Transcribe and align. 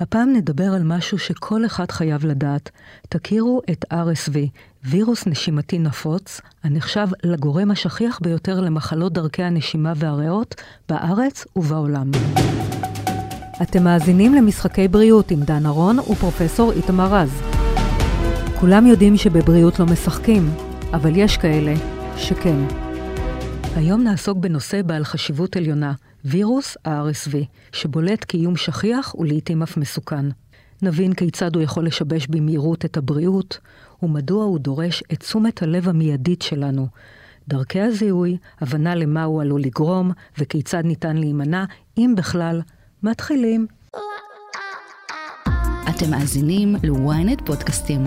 הפעם 0.00 0.32
נדבר 0.32 0.74
על 0.74 0.82
משהו 0.82 1.18
שכל 1.18 1.66
אחד 1.66 1.90
חייב 1.90 2.26
לדעת. 2.26 2.70
תכירו 3.08 3.62
את 3.70 3.84
RSV, 3.92 4.36
וירוס 4.84 5.26
נשימתי 5.26 5.78
נפוץ, 5.78 6.40
הנחשב 6.64 7.08
לגורם 7.24 7.70
השכיח 7.70 8.18
ביותר 8.22 8.60
למחלות 8.60 9.12
דרכי 9.12 9.42
הנשימה 9.42 9.92
והריאות 9.96 10.54
בארץ 10.88 11.44
ובעולם. 11.56 12.10
אתם 13.62 13.84
מאזינים 13.84 14.34
למשחקי 14.34 14.88
בריאות 14.88 15.30
עם 15.30 15.40
דן 15.40 15.66
ארון 15.66 15.98
ופרופסור 15.98 16.72
איתמר 16.72 17.14
רז. 17.14 17.42
כולם 18.60 18.86
יודעים 18.86 19.16
שבבריאות 19.16 19.78
לא 19.78 19.86
משחקים, 19.86 20.50
אבל 20.92 21.16
יש 21.16 21.36
כאלה 21.36 21.74
שכן. 22.16 22.56
היום 23.76 24.02
נעסוק 24.02 24.38
בנושא 24.38 24.82
בעל 24.82 25.04
חשיבות 25.04 25.56
עליונה, 25.56 25.92
וירוס 26.28 26.76
ה-RSV, 26.84 27.34
שבולט 27.72 28.24
כאיום 28.28 28.56
שכיח 28.56 29.14
ולעיתים 29.18 29.62
אף 29.62 29.76
מסוכן. 29.76 30.26
נבין 30.82 31.12
כיצד 31.14 31.54
הוא 31.54 31.62
יכול 31.62 31.86
לשבש 31.86 32.26
במהירות 32.26 32.84
את 32.84 32.96
הבריאות, 32.96 33.58
ומדוע 34.02 34.44
הוא 34.44 34.58
דורש 34.58 35.02
את 35.12 35.20
תשומת 35.20 35.62
הלב 35.62 35.88
המיידית 35.88 36.42
שלנו. 36.42 36.86
דרכי 37.48 37.80
הזיהוי, 37.80 38.36
הבנה 38.60 38.94
למה 38.94 39.24
הוא 39.24 39.42
עלול 39.42 39.60
לגרום, 39.60 40.10
וכיצד 40.38 40.84
ניתן 40.84 41.16
להימנע, 41.16 41.64
אם 41.98 42.14
בכלל, 42.16 42.62
מתחילים. 43.02 43.66
אתם 45.88 46.10
מאזינים 46.10 46.76
ל-ynet 46.82 47.44
פודקאסטים. 47.46 48.04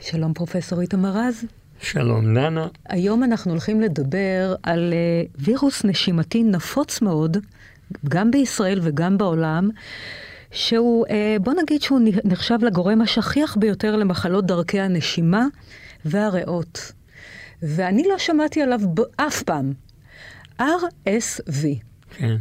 שלום 0.00 0.34
פרופסור 0.34 0.80
איתמר 0.80 1.10
רז. 1.10 1.44
שלום 1.84 2.34
דנה. 2.34 2.66
היום 2.88 3.24
אנחנו 3.24 3.50
הולכים 3.50 3.80
לדבר 3.80 4.54
על 4.62 4.92
uh, 4.92 5.36
וירוס 5.38 5.84
נשימתי 5.84 6.42
נפוץ 6.42 7.02
מאוד, 7.02 7.36
גם 8.08 8.30
בישראל 8.30 8.80
וגם 8.82 9.18
בעולם, 9.18 9.70
שהוא, 10.50 11.06
uh, 11.06 11.10
בוא 11.42 11.52
נגיד 11.62 11.82
שהוא 11.82 12.00
נחשב 12.24 12.58
לגורם 12.62 13.00
השכיח 13.00 13.56
ביותר 13.56 13.96
למחלות 13.96 14.46
דרכי 14.46 14.80
הנשימה 14.80 15.46
והריאות. 16.04 16.92
ואני 17.62 18.02
לא 18.08 18.18
שמעתי 18.18 18.62
עליו 18.62 18.80
אף 19.16 19.42
פעם. 19.42 19.72
RSV. 20.60 21.64
כן, 22.16 22.36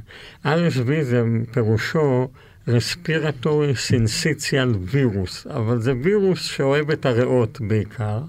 RSV 0.46 1.02
זה 1.02 1.23
פירושו 1.52 2.28
רספירטורי 2.68 3.75
סינסיציאל 3.75 4.70
וירוס, 4.81 5.48
אבל 5.48 5.80
זה 5.80 5.94
וירוס 6.03 6.44
שאוהב 6.44 6.92
את 6.92 7.06
הריאות 7.06 7.62
בעיקר. 7.62 8.20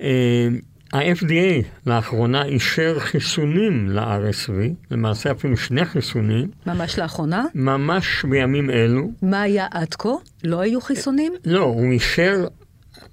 אה, 0.00 0.48
ה-FDA 0.92 1.64
לאחרונה 1.86 2.44
אישר 2.44 2.98
חיסונים 2.98 3.88
ל-RSV, 3.88 4.52
למעשה 4.90 5.30
אפילו 5.30 5.56
שני 5.56 5.84
חיסונים. 5.84 6.50
ממש 6.66 6.98
לאחרונה? 6.98 7.44
ממש 7.54 8.24
בימים 8.28 8.70
אלו. 8.70 9.10
מה 9.22 9.42
היה 9.42 9.66
עד 9.70 9.94
כה? 9.94 10.08
לא 10.44 10.60
היו 10.60 10.80
חיסונים? 10.80 11.32
לא, 11.44 11.62
הוא 11.62 11.92
אישר, 11.92 12.46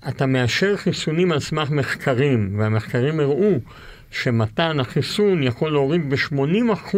אתה 0.07 0.25
מאשר 0.25 0.77
חיסונים 0.77 1.31
על 1.31 1.39
סמך 1.39 1.69
מחקרים, 1.69 2.59
והמחקרים 2.59 3.19
הראו 3.19 3.51
שמתן 4.11 4.79
החיסון 4.79 5.43
יכול 5.43 5.71
להוריד 5.71 6.09
ב-80% 6.09 6.97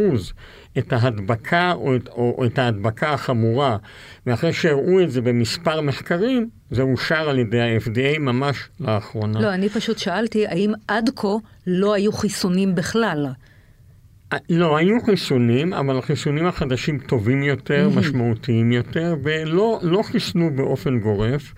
את 0.77 0.93
ההדבקה 0.93 1.71
או 1.71 1.95
את, 1.95 2.07
או, 2.07 2.35
או 2.37 2.45
את 2.45 2.59
ההדבקה 2.59 3.13
החמורה, 3.13 3.77
ואחרי 4.25 4.53
שהראו 4.53 5.01
את 5.01 5.11
זה 5.11 5.21
במספר 5.21 5.81
מחקרים, 5.81 6.49
זה 6.72 6.81
אושר 6.81 7.30
על 7.30 7.39
ידי 7.39 7.62
ה-FDA 7.62 8.20
ממש 8.20 8.70
לאחרונה. 8.80 9.42
לא, 9.42 9.53
אני 9.53 9.70
פשוט 9.70 9.98
שאלתי, 9.98 10.48
האם 10.48 10.73
עד 10.88 11.09
כה 11.16 11.28
לא 11.67 11.94
היו 11.94 12.12
חיסונים 12.14 12.75
בכלל? 12.75 13.28
לא, 14.50 14.78
היו 14.78 15.02
חיסונים, 15.06 15.73
אבל 15.73 15.97
החיסונים 15.97 16.45
החדשים 16.45 17.00
טובים 17.00 17.44
יותר. 17.44 17.90
משמעותיים 17.95 18.72
יותר, 18.72 19.16
ולא 19.23 19.80
לא 19.81 20.02
חיסנו 20.03 20.50
באופן 20.56 21.00
גורף. 21.00 21.53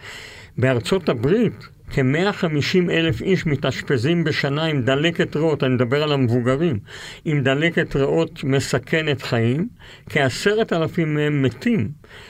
בארצות 0.58 1.10
הברית, 1.10 1.68
כ-150 1.94 2.92
אלף 2.92 3.22
איש 3.22 3.46
מתאשפזים 3.46 4.24
בשנה 4.24 4.64
עם 4.64 4.82
דלקת 4.82 5.36
ריאות, 5.36 5.64
אני 5.64 5.74
מדבר 5.74 6.04
על 6.04 6.12
המבוגרים, 6.12 6.80
עם 7.26 7.44
דלקת 7.44 7.96
ריאות 7.96 8.44
מסכנת 8.44 9.22
חיים, 9.22 9.68
כעשרת 10.10 10.74
אלפים 10.74 11.16
מהם 11.16 11.42
מתים. 11.42 11.90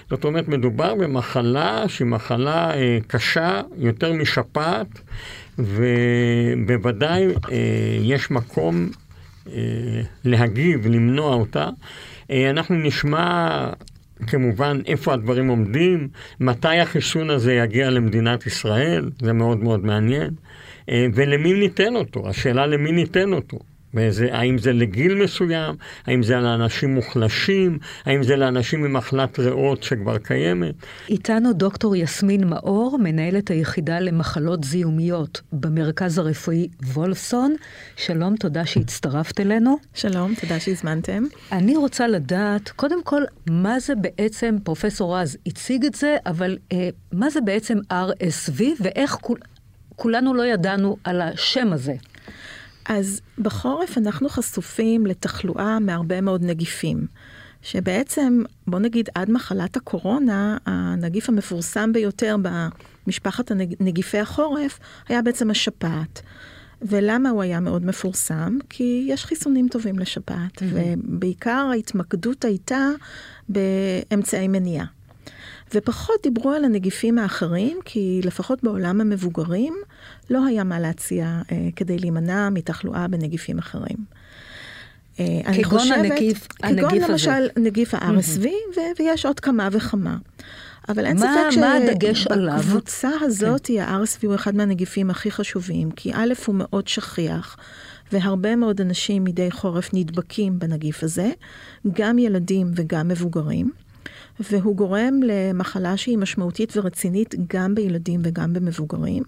זאת 0.09 0.23
אומרת, 0.23 0.47
מדובר 0.47 0.95
במחלה 0.95 1.83
שהיא 1.87 2.07
מחלה 2.07 2.73
אה, 2.75 2.97
קשה 3.07 3.61
יותר 3.77 4.13
משפעת, 4.13 5.01
ובוודאי 5.59 7.27
אה, 7.27 7.57
יש 8.01 8.31
מקום 8.31 8.89
אה, 9.47 10.01
להגיב, 10.25 10.87
למנוע 10.87 11.35
אותה. 11.35 11.69
אה, 12.31 12.49
אנחנו 12.49 12.75
נשמע 12.75 13.69
כמובן 14.27 14.79
איפה 14.87 15.13
הדברים 15.13 15.47
עומדים, 15.47 16.07
מתי 16.39 16.79
החיסון 16.79 17.29
הזה 17.29 17.53
יגיע 17.53 17.89
למדינת 17.89 18.45
ישראל, 18.45 19.09
זה 19.21 19.33
מאוד 19.33 19.63
מאוד 19.63 19.85
מעניין, 19.85 20.29
אה, 20.89 21.05
ולמי 21.13 21.53
ניתן 21.53 21.95
אותו, 21.95 22.29
השאלה 22.29 22.67
למי 22.67 22.91
ניתן 22.91 23.33
אותו. 23.33 23.57
וזה, 23.93 24.27
האם 24.31 24.57
זה 24.57 24.73
לגיל 24.73 25.23
מסוים, 25.23 25.75
האם 26.05 26.23
זה 26.23 26.35
לאנשים 26.35 26.95
מוחלשים, 26.95 27.79
האם 28.05 28.23
זה 28.23 28.35
לאנשים 28.35 28.85
עם 28.85 28.93
מחלת 28.93 29.39
ריאות 29.39 29.83
שכבר 29.83 30.17
קיימת. 30.17 30.75
איתנו 31.09 31.53
דוקטור 31.53 31.95
יסמין 31.95 32.47
מאור, 32.47 32.97
מנהלת 33.03 33.49
היחידה 33.49 33.99
למחלות 33.99 34.63
זיהומיות 34.63 35.41
במרכז 35.53 36.17
הרפואי 36.17 36.67
וולפסון. 36.83 37.55
שלום, 37.95 38.35
תודה 38.35 38.65
שהצטרפת 38.65 39.39
אלינו. 39.39 39.77
שלום, 39.93 40.33
תודה 40.41 40.59
שהזמנתם. 40.59 41.23
אני 41.51 41.77
רוצה 41.77 42.07
לדעת, 42.07 42.69
קודם 42.69 43.03
כל, 43.03 43.21
מה 43.49 43.79
זה 43.79 43.93
בעצם, 43.95 44.55
פרופסור 44.63 45.17
רז 45.17 45.37
הציג 45.45 45.85
את 45.85 45.95
זה, 45.95 46.17
אבל 46.25 46.57
אה, 46.71 46.89
מה 47.11 47.29
זה 47.29 47.41
בעצם 47.41 47.77
RSV 47.91 48.61
ואיך 48.79 49.11
כול, 49.11 49.37
כולנו 49.95 50.33
לא 50.33 50.43
ידענו 50.45 50.97
על 51.03 51.21
השם 51.21 51.73
הזה. 51.73 51.93
אז 52.85 53.21
בחורף 53.39 53.97
אנחנו 53.97 54.29
חשופים 54.29 55.05
לתחלואה 55.05 55.79
מהרבה 55.79 56.21
מאוד 56.21 56.43
נגיפים. 56.43 57.07
שבעצם, 57.61 58.43
בוא 58.67 58.79
נגיד, 58.79 59.09
עד 59.15 59.31
מחלת 59.31 59.77
הקורונה, 59.77 60.57
הנגיף 60.65 61.29
המפורסם 61.29 61.93
ביותר 61.93 62.35
במשפחת 62.41 63.51
נגיפי 63.79 64.19
החורף 64.19 64.79
היה 65.09 65.21
בעצם 65.21 65.51
השפעת. 65.51 66.21
ולמה 66.81 67.29
הוא 67.29 67.41
היה 67.41 67.59
מאוד 67.59 67.85
מפורסם? 67.85 68.57
כי 68.69 69.05
יש 69.07 69.25
חיסונים 69.25 69.67
טובים 69.67 69.99
לשפעת, 69.99 70.57
mm-hmm. 70.57 70.65
ובעיקר 70.73 71.67
ההתמקדות 71.71 72.45
הייתה 72.45 72.87
באמצעי 73.49 74.47
מניעה. 74.47 74.85
ופחות 75.75 76.15
דיברו 76.23 76.51
על 76.51 76.65
הנגיפים 76.65 77.19
האחרים, 77.19 77.79
כי 77.85 78.21
לפחות 78.23 78.63
בעולם 78.63 79.01
המבוגרים 79.01 79.73
לא 80.29 80.45
היה 80.45 80.63
מה 80.63 80.79
להציע 80.79 81.41
אה, 81.51 81.69
כדי 81.75 81.97
להימנע 81.99 82.49
מתחלואה 82.49 83.07
בנגיפים 83.07 83.59
אחרים. 83.59 83.97
אה, 85.19 85.41
כגון 85.53 85.79
חושבת, 85.79 85.97
הנגיף, 85.97 86.47
הנגיף 86.63 86.85
הזה. 86.85 86.97
כגון 86.97 87.09
למשל 87.11 87.47
נגיף 87.57 87.93
ה-RSV, 87.93 88.43
mm-hmm. 88.43 88.79
ויש 88.99 89.25
עוד 89.25 89.39
כמה 89.39 89.69
וכמה. 89.71 90.17
אבל 90.89 91.05
אין 91.05 91.19
מה, 91.19 91.35
ספק 91.51 92.13
שבקבוצה 92.13 93.09
הזאת, 93.21 93.67
כן. 93.67 93.79
ה-RSV 93.79 94.25
הוא 94.25 94.35
אחד 94.35 94.55
מהנגיפים 94.55 95.09
הכי 95.09 95.31
חשובים, 95.31 95.91
כי 95.91 96.11
א', 96.13 96.33
הוא 96.45 96.55
מאוד 96.55 96.87
שכיח, 96.87 97.57
והרבה 98.11 98.55
מאוד 98.55 98.81
אנשים 98.81 99.23
מדי 99.23 99.51
חורף 99.51 99.89
נדבקים 99.93 100.59
בנגיף 100.59 101.03
הזה, 101.03 101.31
גם 101.93 102.19
ילדים 102.19 102.71
וגם 102.75 103.07
מבוגרים. 103.07 103.71
והוא 104.51 104.75
גורם 104.75 105.19
למחלה 105.23 105.97
שהיא 105.97 106.17
משמעותית 106.17 106.77
ורצינית 106.77 107.35
גם 107.47 107.75
בילדים 107.75 108.21
וגם 108.23 108.53
במבוגרים. 108.53 109.23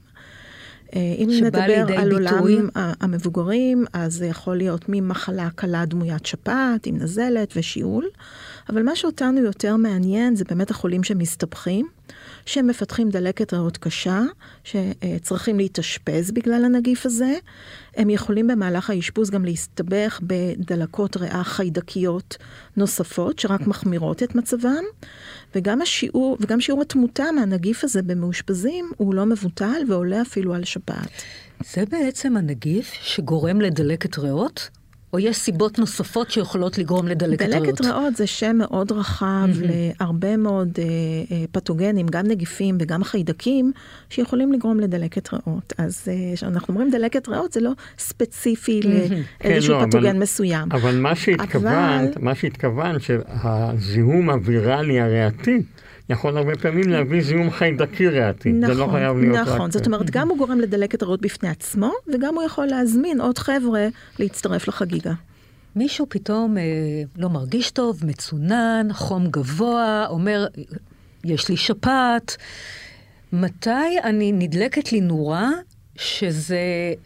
אה, 0.96 1.16
אם 1.18 1.30
נדבר 1.42 1.86
על 1.98 2.20
ביטוי. 2.20 2.56
עולם 2.56 2.70
המבוגרים, 2.76 3.86
אז 3.94 4.14
זה 4.14 4.26
יכול 4.26 4.58
להיות 4.58 4.86
ממחלה 4.90 5.50
קלה 5.56 5.86
דמוית 5.86 6.26
שפעת, 6.26 6.86
עם 6.86 6.98
נזלת 6.98 7.54
ושיעול, 7.56 8.10
אבל 8.70 8.84
מה 8.84 8.96
שאותנו 8.96 9.42
יותר 9.42 9.76
מעניין 9.76 10.36
זה 10.36 10.44
באמת 10.50 10.72
החולים 10.72 11.04
שמסתבכים. 11.04 11.88
שהם 12.46 12.68
מפתחים 12.68 13.10
דלקת 13.10 13.54
ריאות 13.54 13.78
קשה, 13.78 14.22
שצריכים 14.64 15.58
להתאשפז 15.58 16.32
בגלל 16.32 16.66
הנגיף 16.66 17.06
הזה. 17.06 17.34
הם 17.96 18.10
יכולים 18.10 18.48
במהלך 18.48 18.90
האשפוז 18.90 19.30
גם 19.30 19.46
להסתבך 19.46 20.20
בדלקות 20.24 21.18
ריאה 21.18 21.44
חיידקיות 21.44 22.38
נוספות, 22.78 23.40
שרק 23.40 23.68
מחמירות 23.68 24.24
את 24.24 24.36
מצבם. 24.36 24.84
וגם 25.56 25.82
השיעור, 25.82 26.38
וגם 26.40 26.62
שיעור 26.62 26.82
התמותה 26.82 27.26
מהנגיף 27.36 27.84
הזה 27.84 28.02
במאושפזים 28.02 28.92
הוא 28.98 29.14
לא 29.14 29.26
מבוטל 29.26 29.82
ועולה 29.88 30.22
אפילו 30.22 30.54
על 30.54 30.64
שפעת. 30.64 31.24
זה 31.74 31.84
בעצם 31.92 32.38
הנגיף 32.38 32.92
שגורם 33.02 33.62
לדלקת 33.62 34.18
ריאות? 34.18 34.70
או 35.14 35.20
יש 35.20 35.38
סיבות 35.38 35.80
נוספות 35.80 36.32
שיכולות 36.32 36.78
לגרום 36.78 37.08
לדלקת 37.08 37.42
ריאות? 37.42 37.66
דלקת 37.66 37.82
ריאות 37.82 38.16
זה 38.16 38.28
שם 38.28 38.58
מאוד 38.58 38.92
רחב 38.92 39.48
mm-hmm. 39.54 40.00
להרבה 40.00 40.38
מאוד 40.38 40.70
אה, 40.78 40.84
אה, 41.32 41.44
פתוגנים, 41.52 42.08
גם 42.08 42.28
נגיפים 42.28 42.78
וגם 42.80 43.04
חיידקים, 43.04 43.72
שיכולים 44.10 44.54
לגרום 44.54 44.80
לדלקת 44.80 45.34
ריאות. 45.34 45.74
אז 45.78 46.08
כשאנחנו 46.34 46.74
אה, 46.74 46.80
אומרים 46.80 46.92
דלקת 46.92 47.28
ריאות, 47.28 47.54
זה 47.54 47.62
לא 47.62 47.72
ספציפי 47.98 48.80
mm-hmm. 48.84 49.44
לאיזשהו 49.48 49.76
כן, 49.76 49.82
לא, 49.82 49.88
פתוגן 49.88 50.10
אבל, 50.10 50.20
מסוים. 50.20 50.70
אבל 50.72 51.00
מה 51.00 51.16
שהתכוונת, 51.16 52.18
אבל... 52.18 52.26
מה 52.26 52.36
שהתכוונת, 52.36 53.02
שהזיהום 53.02 54.30
הוויראלי 54.30 55.00
הריאתי, 55.00 55.62
יכול 56.10 56.38
הרבה 56.38 56.56
פעמים 56.56 56.90
להביא 56.90 57.24
זיהום 57.24 57.52
חיידקי 57.52 58.08
ריאתי. 58.08 58.52
נכון, 58.52 58.74
זה 58.74 58.80
לא 58.80 58.88
נכון, 58.88 59.00
חייב 59.00 59.18
להיות 59.18 59.36
נכון. 59.36 59.48
רק... 59.48 59.56
נכון, 59.56 59.72
זאת 59.72 59.86
אומרת, 59.86 60.10
גם 60.10 60.30
הוא 60.30 60.38
גורם 60.38 60.60
לדלקת 60.60 61.02
הריאות 61.02 61.22
בפני 61.22 61.50
עצמו, 61.50 61.92
וגם 62.14 62.36
הוא 62.36 62.44
יכול 62.44 62.66
להזמין 62.66 63.22
עוד 63.22 63.38
חבר'ה 63.38 63.88
להצטרף 64.20 64.68
לחגיגה. 64.68 65.14
מישהו 65.76 66.06
פתאום 66.10 66.58
אה, 66.58 66.64
לא 67.18 67.30
מרגיש 67.30 67.72
טוב, 67.72 68.06
מצונן, 68.06 68.88
חום 68.94 69.28
גבוה, 69.28 70.06
אומר, 70.10 70.48
יש 71.24 71.50
לי 71.50 71.58
שפעת. 71.58 72.38
מתי 73.34 74.00
אני 74.04 74.32
נדלקת 74.32 74.92
לי 74.92 75.02
נורה 75.02 75.52
שזה 75.96 76.60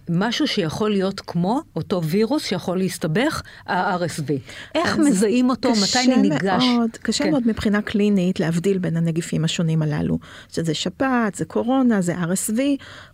משהו 0.10 0.48
שיכול 0.48 0.90
להיות 0.90 1.20
כמו 1.20 1.62
אותו 1.76 2.04
וירוס 2.04 2.46
שיכול 2.46 2.78
להסתבך, 2.78 3.42
ה-RSV. 3.68 4.32
איך 4.76 4.98
מזהים 4.98 5.50
אותו, 5.50 5.72
מתי 5.72 6.14
אני 6.14 6.30
ניגש? 6.30 6.64
מאוד, 6.64 6.90
קשה 7.02 7.24
כן. 7.24 7.32
מאוד 7.32 7.48
מבחינה 7.48 7.82
קלינית 7.82 8.40
להבדיל 8.40 8.78
בין 8.78 8.98
הנגיפים 8.98 9.46
השונים 9.46 9.82
הללו. 9.82 10.20
שזה 10.52 10.74
שפעת, 10.74 11.36
זה 11.36 11.46
קורונה, 11.46 12.02
זה 12.02 12.16
RSV, 12.16 12.60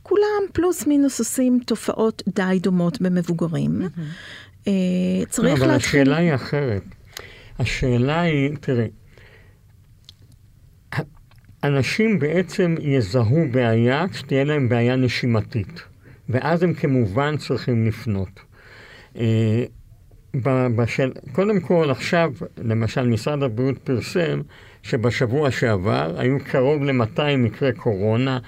כולם 0.04 0.44
פלוס 0.54 0.88
מינוס 0.88 1.20
עושים 1.20 1.60
תופעות 1.66 2.24
די 2.36 2.60
דומות 2.62 3.02
במבוגרים. 3.02 3.82
Mm-hmm. 3.82 4.70
צריך 5.30 5.62
להתחיל... 5.62 5.64
אבל 5.64 5.76
השאלה 5.76 6.18
היא 6.18 6.36
אחרת. 6.36 6.84
השאלה 7.60 8.22
היא, 8.22 8.58
תראי, 8.60 8.88
אנשים 11.64 12.20
בעצם 12.20 12.76
יזהו 12.82 13.48
בעיה 13.52 14.06
כשתהיה 14.12 14.44
להם 14.44 14.70
בעיה 14.70 14.96
נשימתית, 14.96 15.82
ואז 16.30 16.64
הם 16.64 16.74
כמובן 16.74 17.38
צריכים 17.38 17.88
לפנות. 17.88 18.40
אה, 19.18 19.64
בשל... 20.76 21.12
קודם 21.32 21.60
כל, 21.60 21.92
עכשיו, 21.92 22.32
למשל, 22.58 23.08
משרד 23.08 23.44
הבריאות 23.44 23.78
פרסם 23.78 24.42
שבשבוע 24.84 25.52
שעבר 25.52 26.14
היו 26.18 26.38
קרוב 26.46 26.84
ל-200 26.84 27.38
מקרי 27.38 27.74
קורונה 27.74 28.40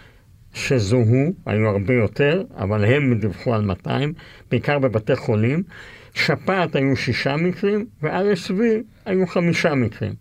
שזוהו, 0.54 1.34
היו 1.46 1.68
הרבה 1.68 1.94
יותר, 1.94 2.44
אבל 2.58 2.86
הם 2.86 3.20
דיווחו 3.20 3.54
על 3.54 3.62
200, 3.62 4.14
בעיקר 4.52 4.80
בבתי 4.80 5.16
חולים. 5.16 5.64
שפעת 6.16 6.76
היו 6.76 6.96
שישה 6.96 7.36
מקרים, 7.36 7.86
ו-RSV 8.04 8.60
היו 9.06 9.28
חמישה 9.28 9.76
מקרים. 9.76 10.14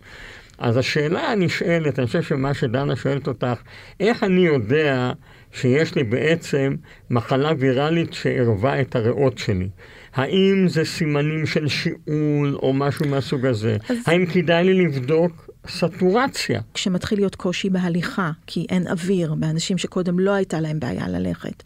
אז 0.58 0.76
השאלה 0.76 1.20
הנשאלת, 1.20 1.98
אני 1.98 2.06
חושב 2.06 2.22
שמה 2.22 2.54
שדנה 2.54 2.96
שואלת 2.96 3.28
אותך, 3.28 3.62
איך 4.00 4.24
אני 4.24 4.40
יודע 4.40 5.12
שיש 5.52 5.94
לי 5.94 6.04
בעצם 6.04 6.74
מחלה 7.10 7.52
ויראלית 7.58 8.12
שערבה 8.12 8.80
את 8.80 8.96
הריאות 8.96 9.38
שלי? 9.38 9.68
האם 10.14 10.64
זה 10.68 10.84
סימנים 10.84 11.46
של 11.46 11.68
שיעול 11.68 12.58
או 12.62 12.72
משהו 12.72 13.08
מהסוג 13.08 13.46
הזה? 13.46 13.76
אז... 13.88 13.96
האם 14.06 14.26
כדאי 14.26 14.64
לי 14.64 14.84
לבדוק 14.84 15.50
סטורציה? 15.68 16.60
כשמתחיל 16.74 17.18
להיות 17.18 17.34
קושי 17.34 17.70
בהליכה, 17.70 18.30
כי 18.46 18.66
אין 18.68 18.88
אוויר, 18.88 19.34
באנשים 19.34 19.78
שקודם 19.78 20.18
לא 20.18 20.30
הייתה 20.30 20.60
להם 20.60 20.80
בעיה 20.80 21.08
ללכת. 21.08 21.62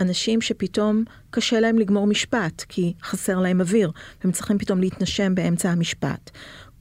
אנשים 0.00 0.40
שפתאום 0.40 1.04
קשה 1.30 1.60
להם 1.60 1.78
לגמור 1.78 2.06
משפט, 2.06 2.64
כי 2.68 2.92
חסר 3.02 3.38
להם 3.38 3.60
אוויר, 3.60 3.90
והם 4.24 4.32
צריכים 4.32 4.58
פתאום 4.58 4.80
להתנשם 4.80 5.34
באמצע 5.34 5.70
המשפט. 5.70 6.30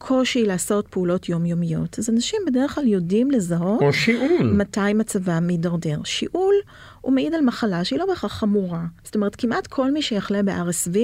קושי 0.01 0.45
לעשות 0.45 0.88
פעולות 0.88 1.30
יומיומיות. 1.30 2.00
אז 2.00 2.09
אנשים 2.09 2.39
בדרך 2.48 2.75
כלל 2.75 2.88
יודעים 2.88 3.31
לזהות... 3.31 3.81
או 3.81 3.94
שיעול. 3.94 4.53
מתי 4.57 4.94
מצבם 4.95 5.48
מידרדר. 5.48 5.98
שיעול 6.03 6.56
הוא 7.01 7.13
מעיד 7.13 7.33
על 7.33 7.42
מחלה 7.42 7.83
שהיא 7.83 8.00
לא 8.00 8.06
בהכרח 8.06 8.33
חמורה. 8.33 8.86
זאת 9.03 9.15
אומרת, 9.15 9.36
כמעט 9.36 9.68
כל 9.68 9.92
מי 9.92 10.01
שיחלה 10.01 10.44
ב-RSV, 10.44 10.98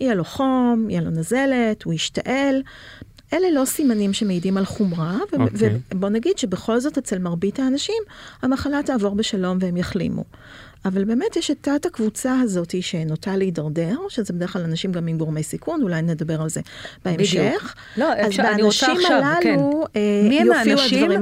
יהיה 0.00 0.14
לו 0.14 0.24
חום, 0.24 0.86
יהיה 0.90 1.00
לו 1.00 1.10
נזלת, 1.10 1.82
הוא 1.82 1.92
ישתעל. 1.94 2.62
אלה 3.32 3.50
לא 3.50 3.64
סימנים 3.64 4.12
שמעידים 4.12 4.56
על 4.56 4.64
חומרה, 4.64 5.16
ו- 5.32 5.36
okay. 5.36 5.40
אוקיי. 5.40 5.78
ובוא 5.94 6.08
נגיד 6.08 6.38
שבכל 6.38 6.80
זאת 6.80 6.98
אצל 6.98 7.18
מרבית 7.18 7.58
האנשים, 7.58 8.02
המחלה 8.42 8.82
תעבור 8.82 9.14
בשלום 9.14 9.58
והם 9.60 9.76
יחלימו. 9.76 10.24
אבל 10.84 11.04
באמת 11.04 11.36
יש 11.36 11.50
את 11.50 11.56
תת 11.60 11.86
הקבוצה 11.86 12.40
הזאת 12.40 12.74
שנוטה 12.82 13.36
להידרדר, 13.36 13.96
שזה 14.08 14.32
בדרך 14.32 14.52
כלל 14.52 14.62
אנשים 14.62 14.92
גם 14.92 15.06
עם 15.06 15.18
גורמי 15.18 15.42
סיכון, 15.42 15.82
אולי 15.82 16.02
נדבר 16.02 16.42
על 16.42 16.48
זה 16.48 16.60
בהמשך. 17.04 17.40
בדיוק. 17.40 17.74
לא, 17.96 18.12
אפשר, 18.26 18.42
אני 18.42 18.62
רוצה 18.62 18.92
עכשיו, 18.92 19.10
הללו, 19.10 19.40
כן. 19.42 19.58
אה, 19.96 20.28
מי 20.28 20.40
הם 20.40 20.52
האנשים 20.52 21.16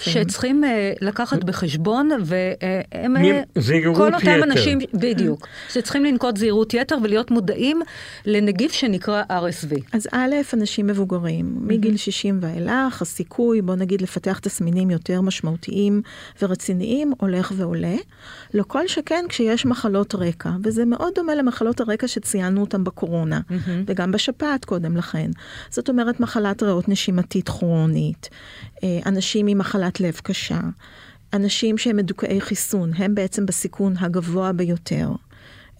שצריכים 0.00 0.64
אה, 0.64 0.92
לקחת 1.00 1.44
בחשבון, 1.44 2.10
והם 2.24 3.16
אה, 3.16 3.42
כל 3.94 4.14
אותם 4.14 4.18
יתר. 4.18 4.44
אנשים, 4.44 4.78
בדיוק, 4.94 5.46
שצריכים 5.68 6.04
לנקוט 6.04 6.36
זהירות 6.36 6.74
יתר 6.74 6.96
ולהיות 7.02 7.30
מודעים 7.30 7.82
לנגיף 8.26 8.72
שנקרא 8.72 9.22
RSV. 9.30 9.80
אז 9.92 10.08
א', 10.12 10.34
אנשים 10.54 10.86
מבוגרים, 10.86 11.56
מגיל 11.60 11.96
60 11.96 12.38
ואילך, 12.42 13.02
הסיכוי, 13.02 13.62
בוא 13.62 13.74
נגיד, 13.74 14.02
לפתח 14.02 14.38
תסמינים 14.38 14.90
יותר 14.90 15.20
משמעותיים 15.20 16.02
ורציניים, 16.42 17.12
הולך 17.20 17.52
ועולה. 17.56 17.96
לא 18.54 18.64
כל 18.66 18.88
שכן 19.00 19.14
כן 19.20 19.24
כשיש 19.28 19.66
מחלות 19.66 20.14
רקע, 20.14 20.50
וזה 20.62 20.84
מאוד 20.84 21.12
דומה 21.14 21.34
למחלות 21.34 21.80
הרקע 21.80 22.08
שציינו 22.08 22.60
אותן 22.60 22.84
בקורונה, 22.84 23.40
mm-hmm. 23.40 23.70
וגם 23.86 24.12
בשפעת 24.12 24.64
קודם 24.64 24.96
לכן. 24.96 25.30
זאת 25.70 25.88
אומרת, 25.88 26.20
מחלת 26.20 26.62
ריאות 26.62 26.88
נשימתית 26.88 27.48
כרונית, 27.48 28.28
אה, 28.84 28.98
אנשים 29.06 29.46
עם 29.46 29.58
מחלת 29.58 30.00
לב 30.00 30.14
קשה, 30.22 30.60
אנשים 31.32 31.78
שהם 31.78 31.96
מדוכאי 31.96 32.40
חיסון, 32.40 32.90
הם 32.96 33.14
בעצם 33.14 33.46
בסיכון 33.46 33.94
הגבוה 34.00 34.52
ביותר. 34.52 35.08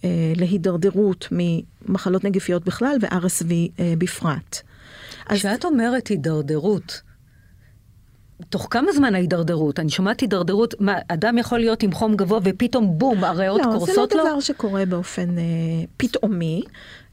אה, 0.03 0.33
להידרדרות 0.35 1.27
ממחלות 1.31 2.23
נגיפיות 2.23 2.65
בכלל 2.65 2.97
ו-RSV 3.01 3.51
אה, 3.79 3.93
בפרט. 3.97 4.61
כשאת 5.33 5.65
אז... 5.65 5.71
אומרת 5.71 6.07
הידרדרות, 6.07 7.01
תוך 8.49 8.67
כמה 8.69 8.91
זמן 8.91 9.15
ההידרדרות? 9.15 9.79
אני 9.79 9.89
שומעת 9.89 10.19
הידרדרות, 10.19 10.73
מה, 10.79 10.95
אדם 11.07 11.37
יכול 11.37 11.59
להיות 11.59 11.83
עם 11.83 11.91
חום 11.91 12.15
גבוה 12.15 12.39
ופתאום 12.43 12.97
בום, 12.97 13.23
הריאות 13.23 13.61
לא, 13.65 13.71
קורסות 13.71 14.11
לו? 14.11 14.17
לא, 14.17 14.23
זה 14.23 14.29
לא 14.29 14.33
דבר 14.33 14.39
שקורה 14.39 14.85
באופן 14.85 15.37
אה, 15.37 15.43
פתאומי. 15.97 16.61